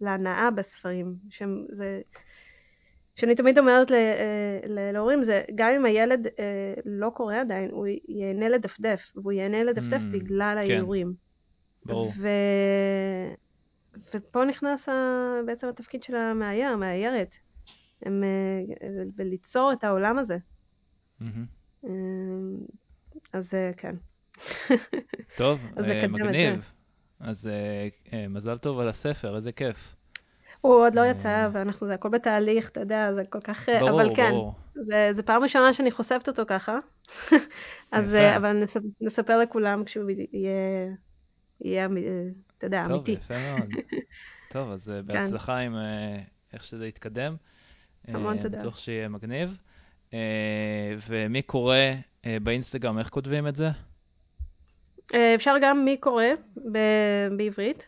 ולהנאה 0.00 0.50
בספרים. 0.50 1.14
שזה, 1.30 2.00
שאני 3.16 3.34
תמיד 3.34 3.58
אומרת 3.58 3.88
להורים, 4.66 5.24
זה 5.24 5.42
גם 5.54 5.70
אם 5.76 5.84
הילד 5.84 6.26
אה, 6.26 6.74
לא 6.84 7.10
קורא 7.14 7.36
עדיין, 7.36 7.70
הוא 7.70 7.86
ייהנה 8.08 8.48
לדפדף, 8.48 9.00
והוא 9.16 9.32
ייהנה 9.32 9.64
לדפדף 9.64 10.00
mm, 10.00 10.12
בגלל 10.12 10.54
כן. 10.66 10.72
האיורים. 10.72 11.14
ברור. 11.84 12.12
ו... 12.20 12.28
ופה 14.14 14.44
נכנס 14.44 14.88
ה... 14.88 14.92
בעצם 15.46 15.68
התפקיד 15.68 16.02
של 16.02 16.16
המאייר, 16.16 16.68
המאיירת. 16.68 17.30
הם 18.02 18.24
בליצור 19.16 19.72
את 19.72 19.84
העולם 19.84 20.18
הזה. 20.18 20.36
Mm-hmm. 21.20 21.84
אז 23.32 23.54
כן. 23.76 23.94
טוב, 25.36 25.60
מגניב. 26.08 26.72
אז 27.20 27.50
מזל 28.28 28.58
טוב 28.58 28.78
על 28.78 28.88
הספר, 28.88 29.36
איזה 29.36 29.52
כיף. 29.52 29.94
הוא 30.60 30.74
עוד 30.74 30.94
לא 30.94 31.06
יצא, 31.06 31.48
ואנחנו, 31.52 31.86
זה 31.86 31.94
הכל 31.94 32.08
בתהליך, 32.08 32.68
אתה 32.68 32.80
יודע, 32.80 33.12
זה 33.14 33.22
כל 33.30 33.40
כך... 33.40 33.68
ברור, 33.68 34.02
אבל 34.02 34.16
כן, 34.16 34.30
ברור. 34.30 34.54
זה, 34.74 35.10
זה 35.12 35.22
פעם 35.22 35.42
ראשונה 35.42 35.74
שאני 35.74 35.90
חושפת 35.90 36.28
אותו 36.28 36.42
ככה. 36.46 36.78
אז. 37.92 38.14
אבל 38.36 38.52
נספר, 38.52 38.80
נספר 39.00 39.38
לכולם 39.38 39.84
כשהוא 39.84 40.10
יהיה, 40.10 40.88
יהיה, 41.60 41.88
אתה 42.58 42.66
יודע, 42.66 42.84
טוב, 42.84 42.92
אמיתי. 42.92 43.12
יפה 43.12 43.34
מאוד. 43.38 43.68
טוב, 44.52 44.70
אז 44.70 44.90
אה, 44.90 45.02
בהצלחה 45.02 45.58
עם 45.58 45.76
אה, 45.76 46.18
איך 46.52 46.64
שזה 46.64 46.86
יתקדם. 46.86 47.36
המון 48.08 48.36
אה, 48.36 48.42
תודה. 48.42 48.58
בטוח 48.58 48.78
שיהיה 48.78 49.08
מגניב. 49.08 49.56
אה, 50.14 50.94
ומי 51.08 51.42
קורא 51.42 51.76
אה, 52.26 52.36
באינסטגרם, 52.42 52.98
איך 52.98 53.08
כותבים 53.08 53.48
את 53.48 53.56
זה? 53.56 53.68
אה, 55.14 55.34
אפשר 55.34 55.54
גם 55.62 55.84
מי 55.84 55.96
קורא 55.96 56.24
ב- 56.72 57.28
בעברית, 57.36 57.82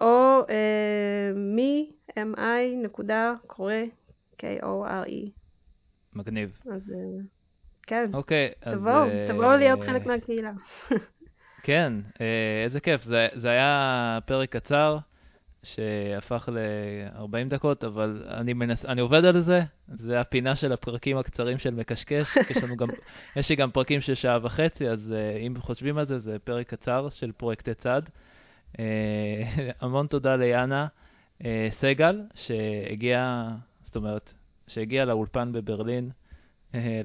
או 0.00 0.40
אה, 0.50 1.32
מי, 1.34 1.90
mi 2.10 2.22
נקודה 2.82 3.32
קורא, 3.46 3.74
K-O-R-E. 4.42 5.30
מגניב. 6.14 6.60
אז 6.72 6.92
אה, 6.92 7.22
כן, 7.82 8.10
אוקיי, 8.14 8.52
אז... 8.62 8.78
תבואו, 8.78 9.06
תבואו 9.28 9.56
להיות 9.56 9.84
חלק 9.84 10.06
מהקהילה. 10.06 10.52
כן, 11.62 11.92
איזה 12.64 12.80
כיף. 12.80 13.02
זה, 13.04 13.28
זה 13.34 13.48
היה 13.48 14.18
פרק 14.26 14.56
קצר 14.56 14.98
שהפך 15.74 16.48
ל-40 16.52 17.48
דקות, 17.48 17.84
אבל 17.84 18.22
אני, 18.28 18.52
מנס, 18.52 18.84
אני 18.84 19.00
עובד 19.00 19.24
על 19.24 19.40
זה. 19.40 19.62
זה 19.88 20.20
הפינה 20.20 20.56
של 20.56 20.72
הפרקים 20.72 21.18
הקצרים 21.18 21.58
של 21.58 21.74
מקשקש. 21.74 22.36
יש, 22.50 22.56
גם, 22.56 22.88
יש 23.36 23.50
לי 23.50 23.56
גם 23.56 23.70
פרקים 23.70 24.00
של 24.00 24.14
שעה 24.14 24.38
וחצי, 24.42 24.88
אז 24.88 25.12
אה, 25.16 25.36
אם 25.36 25.54
חושבים 25.58 25.98
על 25.98 26.06
זה, 26.06 26.18
זה 26.18 26.38
פרק 26.38 26.68
קצר 26.68 27.08
של 27.10 27.32
פרויקטי 27.32 27.74
צד. 27.74 28.02
אה, 28.78 28.84
המון 29.80 30.06
תודה 30.06 30.36
ליאנה 30.36 30.86
אה, 31.44 31.68
סגל, 31.70 32.22
שהגיעה, 32.34 33.56
זאת 33.84 33.96
אומרת, 33.96 34.32
שהגיעה 34.66 35.04
לאולפן 35.04 35.52
בברלין 35.52 36.10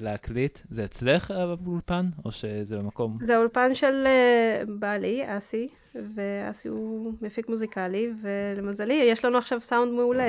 להקליט. 0.00 0.58
זה 0.70 0.84
אצלך 0.84 1.30
האולפן, 1.30 2.06
או 2.24 2.32
שזה 2.32 2.78
במקום? 2.78 3.18
זה 3.26 3.36
האולפן 3.36 3.74
של 3.74 4.06
אה, 4.06 4.62
בעלי, 4.78 5.22
אסי, 5.26 5.68
ואסי 5.94 6.68
הוא 6.68 7.12
מפיק 7.20 7.48
מוזיקלי, 7.48 8.10
ולמזלי, 8.22 8.94
יש 8.94 9.24
לנו 9.24 9.38
עכשיו 9.38 9.60
סאונד 9.60 9.92
מעולה. 9.92 10.28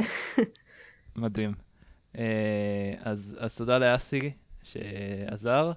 מדהים. 1.15 1.53
אה, 2.17 2.93
אז, 3.01 3.37
אז 3.39 3.55
תודה 3.55 3.77
לאסי 3.77 4.31
שעזר 4.63 5.71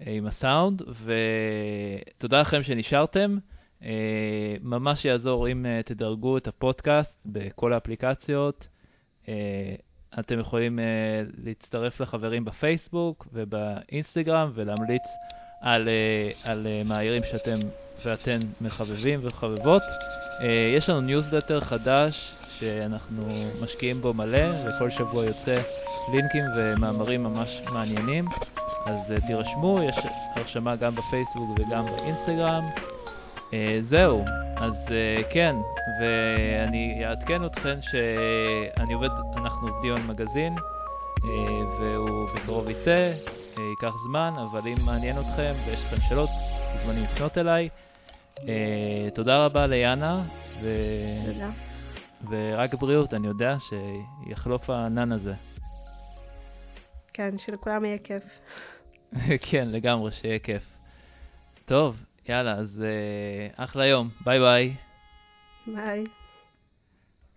אה, 0.00 0.12
עם 0.12 0.26
הסאונד, 0.26 0.82
ותודה 1.04 2.40
לכם 2.40 2.62
שנשארתם. 2.62 3.38
אה, 3.82 4.56
ממש 4.62 5.04
יעזור 5.04 5.48
אם 5.48 5.66
אה, 5.66 5.80
תדרגו 5.84 6.36
את 6.36 6.46
הפודקאסט 6.46 7.18
בכל 7.26 7.72
האפליקציות. 7.72 8.68
אתם 10.18 10.38
יכולים 10.38 10.78
אה, 10.78 10.84
להצטרף 11.44 12.00
לחברים 12.00 12.44
בפייסבוק 12.44 13.26
ובאינסטגרם 13.32 14.50
ולהמליץ 14.54 15.02
על, 15.60 15.88
אה, 15.88 16.52
על 16.52 16.66
אה, 16.66 16.82
מאיירים 16.84 17.22
שאתם 17.30 17.58
ואתן 18.04 18.38
מחבבים 18.60 19.20
וחבבות. 19.22 19.82
אה, 20.40 20.72
יש 20.76 20.88
לנו 20.88 21.00
ניוזלטר 21.00 21.60
חדש 21.60 22.32
שאנחנו 22.58 23.22
משקיעים 23.62 24.00
בו 24.00 24.14
מלא, 24.14 24.48
וכל 24.64 24.90
שבוע 24.90 25.24
יוצא 25.24 25.62
לינקים 26.12 26.44
ומאמרים 26.56 27.22
ממש 27.22 27.62
מעניינים. 27.72 28.24
אז 28.86 29.10
uh, 29.10 29.26
תירשמו, 29.26 29.80
יש 29.82 29.96
הרשמה 30.34 30.76
גם 30.76 30.94
בפייסבוק 30.94 31.50
וגם 31.60 31.86
באינסטגרם. 31.86 32.64
Uh, 33.50 33.52
זהו, 33.80 34.24
אז 34.56 34.72
uh, 34.86 35.24
כן, 35.30 35.56
ואני 36.00 37.06
אעדכן 37.06 37.44
אתכם 37.46 37.78
שאני 37.90 38.94
עובד, 38.94 39.08
אנחנו 39.36 39.68
עובדים 39.68 39.94
על 39.94 40.02
מגזין, 40.02 40.56
uh, 40.56 41.22
והוא 41.80 42.28
בקרוב 42.34 42.68
יצא, 42.68 43.12
uh, 43.24 43.60
ייקח 43.60 43.94
זמן, 44.06 44.34
אבל 44.36 44.60
אם 44.68 44.76
מעניין 44.84 45.18
אתכם 45.18 45.54
ויש 45.66 45.80
לכם 45.80 45.96
שאלות, 46.08 46.30
מוזמנים 46.74 47.04
לפנות 47.04 47.38
אליי. 47.38 47.68
תודה 49.14 49.44
רבה 49.44 49.66
ליאנה, 49.66 50.22
ו... 50.62 50.68
תודה. 51.32 51.50
ורק 52.30 52.74
בריאות, 52.74 53.14
אני 53.14 53.26
יודע 53.26 53.56
שיחלוף 53.58 54.70
הענן 54.70 55.12
הזה. 55.12 55.34
כן, 57.12 57.38
שלכולם 57.38 57.84
יהיה 57.84 57.98
כיף. 57.98 58.22
כן, 59.50 59.68
לגמרי, 59.68 60.12
שיהיה 60.12 60.38
כיף. 60.38 60.62
טוב, 61.64 61.96
יאללה, 62.28 62.52
אז 62.54 62.84
uh, 62.84 63.62
אחלה 63.64 63.86
יום, 63.86 64.08
ביי 64.24 64.40
ביי. 64.40 64.74
ביי. 65.66 66.04